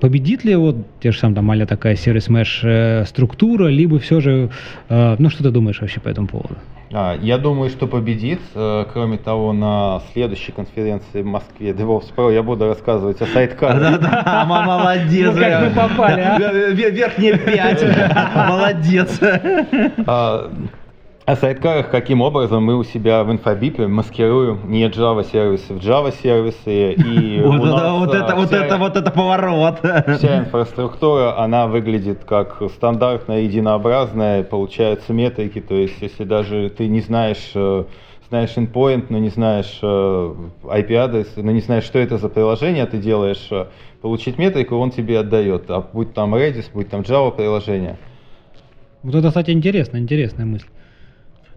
победит 0.00 0.44
ли 0.44 0.56
вот 0.56 0.76
те 1.00 1.12
же 1.12 1.18
самые 1.18 1.36
там 1.36 1.50
а 1.50 1.66
такая 1.66 1.96
сервис 1.96 2.28
mesh 2.28 2.60
э, 2.62 3.04
структура, 3.06 3.68
либо 3.68 3.98
все 3.98 4.20
же, 4.20 4.50
э, 4.88 5.16
ну 5.18 5.30
что 5.30 5.42
ты 5.42 5.50
думаешь 5.50 5.80
вообще 5.80 6.00
по 6.00 6.08
этому 6.08 6.26
поводу? 6.28 6.56
А, 6.92 7.16
Я 7.22 7.38
думаю, 7.38 7.70
что 7.70 7.86
победит. 7.86 8.40
Кроме 8.52 9.16
того, 9.16 9.52
на 9.52 10.02
следующей 10.12 10.50
конференции 10.50 11.22
в 11.22 11.26
Москве 11.26 11.70
DevOps 11.70 12.12
Pro 12.16 12.34
я 12.34 12.42
буду 12.42 12.66
рассказывать 12.66 13.20
о 13.22 13.26
сайткарах. 13.26 14.00
Да-да, 14.00 14.44
молодец. 14.48 15.32
Ну, 15.32 15.40
как 15.40 15.62
мы 15.62 15.70
попали, 15.70 16.20
а? 16.20 16.38
Вер- 16.38 16.90
Верхние 16.90 17.38
пять. 17.38 17.84
Молодец. 18.34 19.20
О 21.30 21.36
сайткарах, 21.36 21.90
каким 21.90 22.22
образом 22.22 22.64
мы 22.64 22.76
у 22.76 22.82
себя 22.82 23.22
в 23.22 23.30
инфобипе 23.30 23.86
маскируем 23.86 24.68
не 24.68 24.82
Java 24.88 25.22
сервисы 25.22 25.74
в 25.74 25.78
Java 25.78 26.12
сервисы. 26.12 26.94
И 26.94 27.40
у 27.44 27.52
Вот 27.52 27.66
нас, 27.66 27.80
это, 27.80 27.92
вот 27.92 28.14
это, 28.14 28.34
вот 28.34 28.48
вся- 28.48 28.64
это, 28.64 28.76
вот 28.78 28.96
это 28.96 29.10
поворот. 29.12 29.78
Вся 30.18 30.38
инфраструктура, 30.40 31.38
она 31.38 31.68
выглядит 31.68 32.24
как 32.24 32.60
стандартная, 32.74 33.42
единообразная, 33.42 34.42
получаются 34.42 35.12
метрики, 35.12 35.60
то 35.60 35.76
есть 35.76 36.02
если 36.02 36.24
даже 36.24 36.68
ты 36.68 36.88
не 36.88 37.00
знаешь, 37.00 37.52
э, 37.54 37.84
знаешь 38.28 38.50
endpoint, 38.56 39.06
но 39.10 39.18
не 39.18 39.28
знаешь 39.28 39.78
э, 39.82 40.34
IP-адрес, 40.64 41.34
но 41.36 41.52
не 41.52 41.60
знаешь, 41.60 41.84
что 41.84 42.00
это 42.00 42.18
за 42.18 42.28
приложение 42.28 42.86
ты 42.86 42.98
делаешь, 42.98 43.46
э, 43.52 43.66
получить 44.02 44.36
метрику 44.36 44.74
он 44.74 44.90
тебе 44.90 45.20
отдает, 45.20 45.70
а 45.70 45.80
будь 45.80 46.12
там 46.12 46.34
Redis, 46.34 46.66
будь 46.74 46.90
там 46.90 47.02
Java 47.02 47.30
приложение. 47.30 47.98
Вот 49.04 49.14
это, 49.14 49.28
кстати, 49.28 49.52
интересная, 49.52 50.00
интересная 50.00 50.44
мысль. 50.44 50.66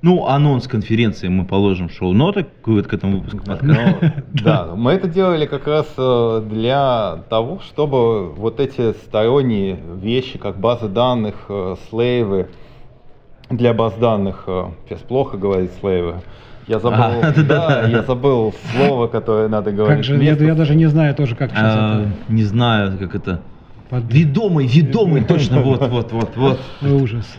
Ну, 0.04 0.28
анонс 0.28 0.68
конференции 0.68 1.30
мы 1.30 1.46
положим 1.46 1.88
в 1.88 1.94
шоу-ноты 1.94 2.44
к 2.44 2.84
к 2.84 2.94
этому 2.94 3.20
выпуску 3.20 3.38
подкаста. 3.46 4.24
Да, 4.34 4.74
мы 4.76 4.92
это 4.92 5.08
делали 5.08 5.46
как 5.46 5.66
раз 5.66 5.88
э, 5.98 6.44
для 6.50 7.20
того, 7.30 7.60
чтобы 7.62 8.30
вот 8.34 8.60
эти 8.60 8.92
сторонние 8.92 9.80
вещи, 10.02 10.38
как 10.38 10.60
базы 10.60 10.89
данных, 10.89 11.36
э, 11.48 11.76
слейвы, 11.89 12.50
для 13.50 13.74
баз 13.74 13.94
данных, 13.94 14.44
э, 14.48 14.66
сейчас 14.89 15.00
плохо 15.00 15.38
говорить 15.38 15.72
слейвы, 15.80 16.16
я 16.68 16.80
забыл, 16.80 17.00
А, 17.00 17.22
да, 17.38 17.44
да-да. 17.44 17.88
я 17.88 18.04
забыл 18.04 18.54
слово, 18.76 19.08
которое 19.08 19.48
надо 19.48 19.72
говорить. 19.72 19.96
Как 19.96 20.04
же, 20.04 20.22
я, 20.22 20.34
я 20.34 20.54
даже 20.54 20.76
не 20.76 20.88
знаю 20.88 21.16
тоже, 21.16 21.38
как 21.38 21.52
сейчас 21.52 21.76
А, 21.78 22.06
Не 22.28 22.44
знаю, 22.44 22.98
как 22.98 23.16
это. 23.16 23.32
это. 23.32 23.42
Под- 23.89 24.13
Ведомый, 24.13 24.68
ведомый, 24.68 25.24
точно, 25.24 25.62
вот, 25.62 25.88
вот, 25.88 26.12
вот, 26.12 26.36
вот. 26.36 26.60
Ужас. 26.82 27.38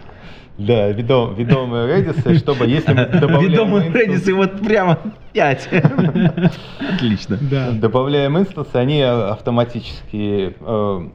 Да, 0.56 0.88
ведом, 0.90 1.34
ведомые 1.34 1.86
Redis, 1.88 2.38
чтобы 2.38 2.66
если 2.66 2.92
мы 2.92 3.06
добавляем 3.20 3.76
инстанс- 3.76 3.92
Redis, 3.92 4.28
и 4.28 4.32
вот 4.32 4.60
прямо 4.60 4.98
5. 5.32 5.68
Отлично. 6.94 7.38
Да. 7.40 7.70
Добавляем 7.72 8.38
инстансы, 8.38 8.76
они 8.76 9.02
автоматически 9.02 10.54
э, 10.60 11.08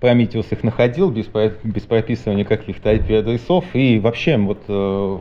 Prometheus 0.00 0.46
их 0.50 0.62
находил 0.62 1.10
без, 1.10 1.26
без 1.62 1.82
прописывания 1.82 2.44
каких-то 2.44 2.92
IP-адресов 2.94 3.64
и 3.74 3.98
вообще 4.00 4.36
вот 4.38 4.62
э, 4.68 5.18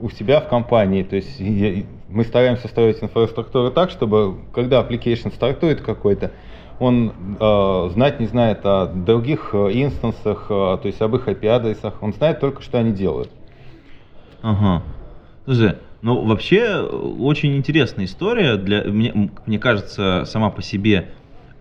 у 0.00 0.10
себя 0.10 0.40
в 0.40 0.48
компании, 0.48 1.02
то 1.02 1.16
есть 1.16 1.40
я- 1.40 1.82
мы 2.08 2.22
стараемся 2.24 2.68
строить 2.68 3.02
инфраструктуру 3.02 3.70
так, 3.72 3.90
чтобы 3.90 4.36
когда 4.54 4.80
application 4.80 5.34
стартует 5.34 5.80
какой-то, 5.80 6.30
он 6.78 7.12
э, 7.40 7.90
знать 7.92 8.20
не 8.20 8.26
знает 8.26 8.60
о 8.64 8.86
других 8.86 9.50
э, 9.52 9.70
инстансах, 9.72 10.46
э, 10.50 10.78
то 10.80 10.82
есть 10.84 11.00
об 11.00 11.14
их 11.16 11.26
IP-адресах, 11.26 12.02
он 12.02 12.12
знает 12.12 12.40
только, 12.40 12.62
что 12.62 12.78
они 12.78 12.92
делают. 12.92 13.30
Ага. 14.42 14.82
Слушай, 15.44 15.76
ну 16.02 16.24
вообще 16.24 16.60
э, 16.60 16.82
очень 16.84 17.56
интересная 17.56 18.04
история. 18.04 18.56
Для, 18.56 18.84
мне, 18.84 19.30
мне 19.46 19.58
кажется, 19.58 20.24
сама 20.26 20.50
по 20.50 20.62
себе. 20.62 21.10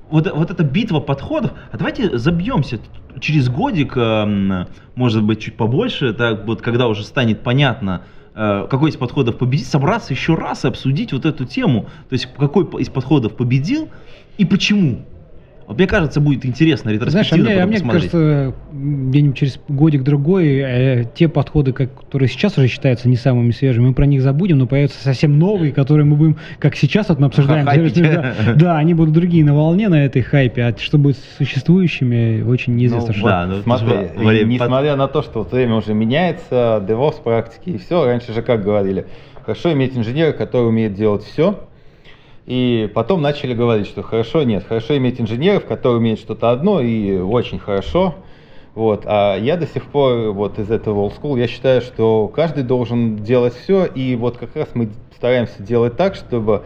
Вот, 0.10 0.32
вот 0.32 0.51
эта 0.51 0.63
битва 0.63 0.99
подходов. 0.99 1.51
А 1.71 1.78
давайте 1.78 2.17
забьемся 2.17 2.80
через 3.19 3.49
годик, 3.49 3.97
эм, 3.97 4.67
может 4.95 5.23
быть, 5.23 5.39
чуть 5.39 5.56
побольше, 5.56 6.13
так 6.13 6.45
вот, 6.45 6.62
когда 6.62 6.88
уже 6.88 7.04
станет 7.04 7.41
понятно, 7.41 8.04
э, 8.04 8.14
какой 8.35 8.89
из 8.89 8.97
подходов 8.97 9.37
победит, 9.37 9.65
собраться 9.65 10.13
еще 10.13 10.35
раз 10.35 10.65
и 10.65 10.67
обсудить 10.67 11.13
вот 11.13 11.25
эту 11.25 11.45
тему. 11.45 11.83
То 12.09 12.13
есть, 12.13 12.27
какой 12.37 12.65
из 12.81 12.89
подходов 12.89 13.35
победил 13.35 13.89
и 14.37 14.43
почему. 14.45 15.05
Вот 15.67 15.78
мне 15.78 15.88
кажется, 15.88 16.21
будет 16.21 16.45
интересно 16.45 16.91
Знаешь, 16.95 17.08
а 17.32 17.36
ретроспективно 17.36 17.49
мне, 17.49 17.63
а 17.63 17.65
мне 17.65 17.80
кажется, 17.80 18.54
где-нибудь 18.71 19.36
через 19.36 19.60
годик-другой 19.67 20.47
э, 20.60 21.04
те 21.15 21.28
подходы, 21.28 21.73
как- 21.73 21.95
которые 22.04 22.30
сейчас 22.30 22.56
уже 22.60 22.67
считаются 22.67 23.10
не 23.10 23.15
самыми 23.15 23.49
свежими, 23.49 23.88
мы 23.88 23.93
про 23.95 24.06
них 24.06 24.21
забудем, 24.21 24.60
но 24.60 24.67
появятся 24.67 25.01
совсем 25.01 25.39
новые, 25.39 25.71
которые 25.71 26.06
мы 26.06 26.17
будем, 26.17 26.38
как 26.60 26.75
сейчас 26.75 27.10
вот 27.10 27.19
мы 27.19 27.25
обсуждаем, 27.28 27.65
да, 27.95 28.34
да, 28.56 28.78
они 28.78 28.93
будут 28.93 29.15
другие 29.15 29.43
на 29.43 29.56
волне 29.56 29.89
на 29.89 30.06
этой 30.06 30.21
хайпе, 30.21 30.63
а 30.65 30.78
что 30.78 30.99
будет 30.99 31.17
с 31.17 31.38
существующими, 31.38 32.43
очень 32.43 32.75
неизвестно. 32.75 33.08
Ну, 33.13 33.13
что. 33.19 33.28
да, 33.28 33.45
ну, 33.47 33.62
Смотри, 33.63 33.95
время 34.15 34.41
под- 34.41 34.49
несмотря 34.49 34.95
на 34.95 35.08
то, 35.08 35.23
что 35.23 35.39
вот 35.39 35.51
время 35.51 35.75
уже 35.75 35.95
меняется, 35.95 36.86
DevOps 36.88 37.23
практики 37.23 37.71
и 37.71 37.78
все, 37.80 38.06
раньше 38.06 38.34
же 38.34 38.43
как 38.43 38.63
говорили, 38.63 39.08
хорошо 39.43 39.73
иметь 39.73 39.97
инженера, 39.97 40.32
который 40.32 40.67
умеет 40.69 40.93
делать 40.93 41.23
все, 41.23 41.60
и 42.45 42.89
потом 42.93 43.21
начали 43.21 43.53
говорить, 43.53 43.88
что 43.88 44.03
хорошо, 44.03 44.43
нет, 44.43 44.65
хорошо 44.67 44.95
иметь 44.97 45.19
инженеров, 45.19 45.65
которые 45.65 45.97
умеют 45.97 46.19
что-то 46.19 46.51
одно 46.51 46.79
и 46.79 47.17
очень 47.17 47.60
хорошо. 47.60 48.15
Вот. 48.75 49.03
А 49.05 49.38
я 49.38 49.58
до 49.58 49.65
сих 49.65 49.86
пор 49.86 50.31
вот 50.31 50.60
из 50.60 50.69
этого 50.69 51.08
old 51.08 51.13
school, 51.19 51.39
я 51.39 51.47
считаю, 51.47 51.81
что 51.81 52.27
каждый 52.27 52.63
должен 52.63 53.17
делать 53.17 53.55
все, 53.55 53.86
и 53.86 54.15
вот 54.15 54.38
как 54.38 54.55
раз 54.55 54.69
мы 54.73 54.89
стараемся 55.15 55.63
делать 55.63 55.95
так, 55.95 56.15
чтобы 56.15 56.63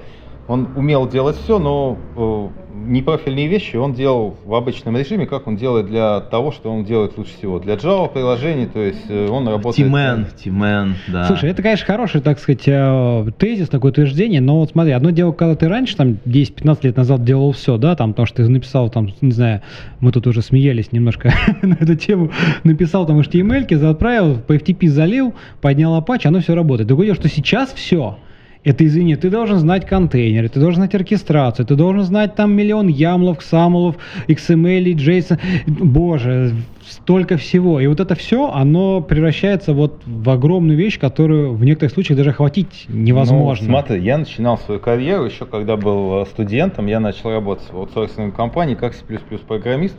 он 0.47 0.69
умел 0.75 1.07
делать 1.07 1.37
все, 1.37 1.59
но 1.59 1.97
э, 2.17 2.47
непрофильные 2.87 3.47
вещи 3.47 3.75
он 3.75 3.93
делал 3.93 4.37
в 4.45 4.53
обычном 4.53 4.97
режиме, 4.97 5.25
как 5.25 5.47
он 5.47 5.55
делает 5.55 5.87
для 5.87 6.19
того, 6.19 6.51
что 6.51 6.71
он 6.71 6.83
делает 6.83 7.17
лучше 7.17 7.33
всего. 7.37 7.59
Для 7.59 7.75
Java 7.75 8.11
приложений, 8.11 8.69
то 8.73 8.79
есть 8.79 9.05
э, 9.09 9.27
он 9.29 9.47
работает... 9.47 9.87
Тимен, 9.87 10.27
Тимен, 10.43 10.95
да. 11.07 11.25
Слушай, 11.25 11.51
это, 11.51 11.61
конечно, 11.61 11.85
хороший, 11.85 12.21
так 12.21 12.39
сказать, 12.39 12.63
э, 12.67 13.31
тезис, 13.37 13.69
такое 13.69 13.91
утверждение, 13.91 14.41
но 14.41 14.59
вот 14.59 14.71
смотри, 14.71 14.91
одно 14.93 15.09
дело, 15.11 15.31
когда 15.31 15.55
ты 15.55 15.67
раньше, 15.67 15.95
там, 15.95 16.17
10-15 16.25 16.79
лет 16.83 16.97
назад 16.97 17.23
делал 17.23 17.51
все, 17.51 17.77
да, 17.77 17.95
там, 17.95 18.13
потому 18.13 18.25
что 18.25 18.37
ты 18.37 18.49
написал, 18.49 18.89
там, 18.89 19.09
не 19.21 19.31
знаю, 19.31 19.61
мы 19.99 20.11
тут 20.11 20.27
уже 20.27 20.41
смеялись 20.41 20.91
немножко 20.91 21.33
на 21.61 21.73
эту 21.73 21.95
тему, 21.95 22.31
написал 22.63 23.05
там 23.05 23.19
HTML, 23.19 23.89
отправил, 23.89 24.37
по 24.39 24.53
FTP 24.55 24.87
залил, 24.87 25.33
поднял 25.61 25.99
Apache, 25.99 26.27
оно 26.27 26.39
все 26.39 26.55
работает. 26.55 26.87
Другое 26.87 27.07
дело, 27.07 27.15
что 27.15 27.29
сейчас 27.29 27.73
все, 27.73 28.17
это, 28.63 28.85
извини, 28.85 29.15
ты 29.15 29.29
должен 29.29 29.57
знать 29.57 29.85
контейнеры, 29.85 30.49
ты 30.49 30.59
должен 30.59 30.81
знать 30.81 30.93
оркестрацию, 30.93 31.65
ты 31.65 31.75
должен 31.75 32.03
знать 32.03 32.35
там 32.35 32.53
миллион 32.53 32.87
ямлов, 32.87 33.37
ксамлов, 33.37 33.95
XML, 34.27 34.83
JSON. 34.95 35.39
Боже, 35.67 36.53
столько 36.85 37.37
всего. 37.37 37.79
И 37.79 37.87
вот 37.87 38.01
это 38.01 38.15
все, 38.15 38.51
оно 38.51 39.01
превращается 39.01 39.73
вот 39.73 40.01
в 40.05 40.29
огромную 40.29 40.77
вещь, 40.77 40.99
которую 40.99 41.53
в 41.53 41.63
некоторых 41.63 41.93
случаях 41.93 42.17
даже 42.17 42.31
охватить 42.31 42.85
невозможно. 42.89 43.65
Ну, 43.67 43.73
смотри, 43.73 44.01
я 44.01 44.17
начинал 44.17 44.57
свою 44.57 44.79
карьеру 44.81 45.25
еще 45.25 45.45
когда 45.45 45.77
был 45.77 46.21
э, 46.21 46.25
студентом, 46.25 46.87
я 46.87 46.99
начал 46.99 47.31
работать 47.31 47.71
в 47.71 47.77
аутсорсинговой 47.77 48.33
компании 48.33 48.75
как 48.75 48.93
C++ 48.93 49.03
программист. 49.47 49.95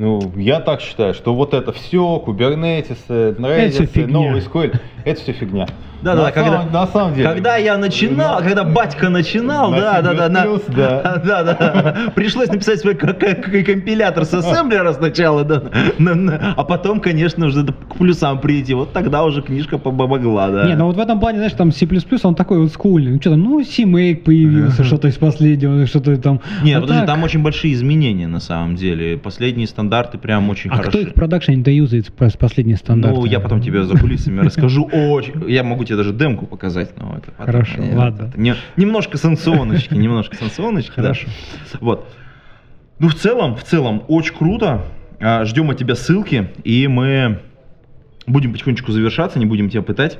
Ну, 0.00 0.32
я 0.34 0.60
так 0.60 0.80
считаю, 0.80 1.12
что 1.12 1.34
вот 1.34 1.52
это 1.52 1.72
все, 1.72 2.24
Kubernetes, 2.26 2.96
Redis, 3.08 3.84
фигня. 3.84 4.06
новый 4.06 4.40
SQL, 4.40 4.80
это 5.04 5.20
все 5.20 5.32
фигня. 5.32 5.66
Да, 6.02 6.14
на 6.14 6.22
да, 6.22 6.32
когда, 6.32 6.62
на 6.64 6.86
самом 6.86 7.14
деле. 7.14 7.28
когда 7.28 7.56
я 7.58 7.76
начинал, 7.76 8.40
На- 8.40 8.46
когда 8.46 8.64
батька 8.64 9.10
начинал, 9.10 9.70
На 9.70 9.76
да, 9.78 10.00
да, 10.00 10.14
да, 10.14 10.28
на- 10.30 10.46
да. 10.68 11.22
да, 11.24 11.42
да, 11.42 11.96
пришлось 12.14 12.48
написать 12.48 12.80
свой 12.80 12.94
компилятор 12.94 14.24
с 14.24 14.32
ассемблера 14.32 14.94
сначала, 14.94 15.44
да, 15.44 15.62
а 16.56 16.64
потом, 16.64 17.00
конечно, 17.00 17.44
уже 17.44 17.66
к 17.66 17.96
плюсам 17.98 18.40
прийти. 18.40 18.72
Вот 18.72 18.94
тогда 18.94 19.24
уже 19.24 19.42
книжка 19.42 19.76
помогла, 19.76 20.48
да. 20.48 20.66
Не, 20.66 20.74
ну 20.74 20.86
вот 20.86 20.96
в 20.96 21.00
этом 21.00 21.20
плане, 21.20 21.36
знаешь, 21.36 21.52
там 21.52 21.70
C++, 21.70 21.86
он 22.22 22.34
такой 22.34 22.60
вот 22.60 22.72
скульный. 22.72 23.12
Ну 23.12 23.20
что 23.20 23.30
там, 23.32 23.42
ну 23.42 23.60
CMake 23.60 24.16
появился, 24.22 24.84
что-то 24.84 25.08
из 25.08 25.16
последнего, 25.16 25.86
что-то 25.86 26.16
там. 26.16 26.40
Нет, 26.62 26.80
подожди, 26.80 27.04
там 27.04 27.22
очень 27.22 27.42
большие 27.42 27.74
изменения 27.74 28.26
на 28.26 28.40
самом 28.40 28.76
деле. 28.76 29.18
Последние 29.18 29.66
стандарты 29.66 29.89
прям 30.18 30.48
очень 30.50 30.70
А 30.70 30.74
хороши. 30.76 30.90
кто 30.90 30.98
их 31.00 31.08
в 31.10 31.14
продакшене-то 31.14 31.70
юзает, 31.70 32.10
прос- 32.16 32.38
последние 32.38 32.76
стандарты? 32.76 33.18
Ну, 33.18 33.24
я 33.24 33.40
потом 33.40 33.60
тебе 33.60 33.82
за 33.84 33.96
кулисами 33.98 34.40
расскажу. 34.40 34.84
Очень. 34.92 35.48
Я 35.48 35.62
могу 35.64 35.84
тебе 35.84 35.96
даже 35.96 36.12
демку 36.12 36.46
показать, 36.46 36.96
но 36.96 37.16
это 37.18 37.30
потом. 37.32 37.46
Хорошо, 37.46 37.80
Нет, 37.82 37.94
ладно. 37.96 38.26
это 38.28 38.40
не- 38.40 38.54
немножко 38.76 39.18
санкционочки, 39.18 39.94
немножко 39.94 40.36
санкционочки. 40.36 40.92
да. 40.96 41.02
Хорошо. 41.02 41.28
Вот. 41.80 42.08
Ну, 42.98 43.08
в 43.08 43.14
целом, 43.14 43.56
в 43.56 43.64
целом, 43.64 44.02
очень 44.08 44.34
круто. 44.34 44.82
А, 45.20 45.44
Ждем 45.44 45.70
от 45.70 45.78
тебя 45.78 45.94
ссылки, 45.94 46.50
и 46.64 46.86
мы 46.88 47.40
будем 48.26 48.52
потихонечку 48.52 48.92
завершаться, 48.92 49.38
не 49.38 49.46
будем 49.46 49.68
тебя 49.70 49.82
пытать. 49.82 50.18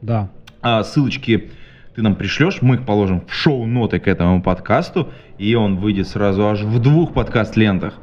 Да. 0.00 0.30
А, 0.62 0.82
ссылочки 0.84 1.50
ты 1.94 2.00
нам 2.02 2.14
пришлешь, 2.16 2.62
мы 2.62 2.76
их 2.76 2.86
положим 2.86 3.22
в 3.28 3.34
шоу-ноты 3.34 3.98
к 4.00 4.08
этому 4.08 4.40
подкасту, 4.42 5.10
и 5.38 5.54
он 5.54 5.76
выйдет 5.76 6.08
сразу 6.08 6.46
аж 6.48 6.62
в 6.62 6.78
двух 6.80 7.12
подкаст-лентах. 7.12 7.94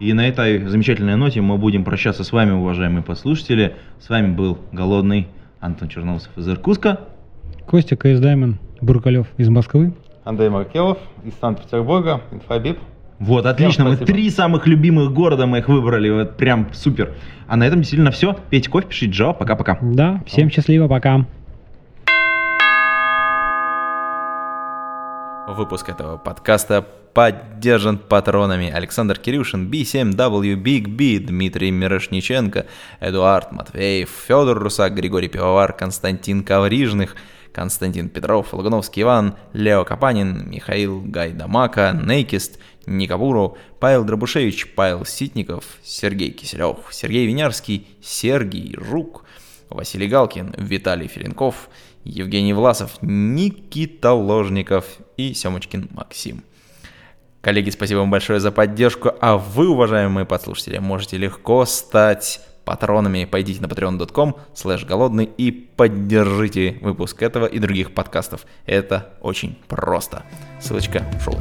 И 0.00 0.14
на 0.14 0.26
этой 0.26 0.64
замечательной 0.64 1.16
ноте 1.16 1.42
мы 1.42 1.58
будем 1.58 1.84
прощаться 1.84 2.24
с 2.24 2.32
вами, 2.32 2.52
уважаемые 2.52 3.02
послушатели. 3.02 3.76
С 4.00 4.08
вами 4.08 4.32
был 4.32 4.58
голодный 4.72 5.28
Антон 5.60 5.90
Черноусов 5.90 6.30
из 6.38 6.48
Иркутска. 6.48 7.00
Костя 7.66 7.96
КС 7.96 8.18
Даймон 8.18 8.58
Буркалев 8.80 9.26
из 9.36 9.50
Москвы. 9.50 9.92
Андрей 10.24 10.48
Маркелов 10.48 10.96
из 11.22 11.34
Санкт-Петербурга, 11.38 12.22
Инфобип. 12.30 12.78
Вот, 13.18 13.44
отлично. 13.44 13.84
Мы 13.84 13.96
спасибо. 13.96 14.16
три 14.16 14.30
самых 14.30 14.66
любимых 14.66 15.12
города 15.12 15.44
мы 15.44 15.58
их 15.58 15.68
выбрали. 15.68 16.08
Вот 16.08 16.38
прям 16.38 16.68
супер. 16.72 17.12
А 17.46 17.56
на 17.56 17.66
этом 17.66 17.80
действительно 17.80 18.10
все. 18.10 18.34
Пейте 18.48 18.70
кофе, 18.70 18.86
пишите 18.86 19.12
Джо. 19.12 19.34
Пока-пока. 19.34 19.78
Да, 19.82 20.22
всем 20.26 20.48
счастливо, 20.50 20.88
пока. 20.88 21.26
Выпуск 25.46 25.90
этого 25.90 26.16
подкаста 26.16 26.86
поддержан 27.14 27.98
патронами 27.98 28.70
Александр 28.70 29.18
Кирюшин, 29.18 29.70
B7W, 29.70 30.54
Big 30.54 30.88
B, 30.88 31.18
Дмитрий 31.18 31.70
Мирошниченко, 31.70 32.66
Эдуард 33.00 33.52
Матвеев, 33.52 34.10
Федор 34.26 34.58
Русак, 34.58 34.94
Григорий 34.94 35.28
Пивовар, 35.28 35.72
Константин 35.72 36.44
Коврижных, 36.44 37.16
Константин 37.52 38.08
Петров, 38.08 38.54
Логуновский 38.54 39.02
Иван, 39.02 39.34
Лео 39.52 39.84
Капанин, 39.84 40.48
Михаил 40.48 41.00
Гайдамака, 41.00 41.92
Нейкист, 41.92 42.58
Никабуру, 42.86 43.58
Павел 43.80 44.04
Дробушевич, 44.04 44.72
Павел 44.74 45.04
Ситников, 45.04 45.64
Сергей 45.82 46.30
Киселев, 46.30 46.78
Сергей 46.90 47.26
Винярский, 47.26 47.86
Сергей 48.02 48.76
Жук, 48.78 49.24
Василий 49.68 50.08
Галкин, 50.08 50.54
Виталий 50.58 51.08
Филинков, 51.08 51.68
Евгений 52.04 52.52
Власов, 52.52 52.98
Никита 53.02 54.12
Ложников 54.12 54.86
и 55.16 55.34
Семочкин 55.34 55.88
Максим. 55.92 56.42
Коллеги, 57.40 57.70
спасибо 57.70 58.00
вам 58.00 58.10
большое 58.10 58.38
за 58.38 58.52
поддержку, 58.52 59.12
а 59.20 59.38
вы, 59.38 59.68
уважаемые 59.68 60.26
подслушатели, 60.26 60.78
можете 60.78 61.16
легко 61.16 61.64
стать 61.64 62.40
патронами. 62.64 63.24
Пойдите 63.24 63.62
на 63.62 63.66
patreon.com 63.66 64.36
slash 64.54 64.86
голодный 64.86 65.24
и 65.24 65.50
поддержите 65.50 66.78
выпуск 66.82 67.22
этого 67.22 67.46
и 67.46 67.58
других 67.58 67.94
подкастов. 67.94 68.44
Это 68.66 69.14
очень 69.20 69.58
просто. 69.68 70.24
Ссылочка 70.60 71.04
в 71.18 71.24
шоу 71.24 71.40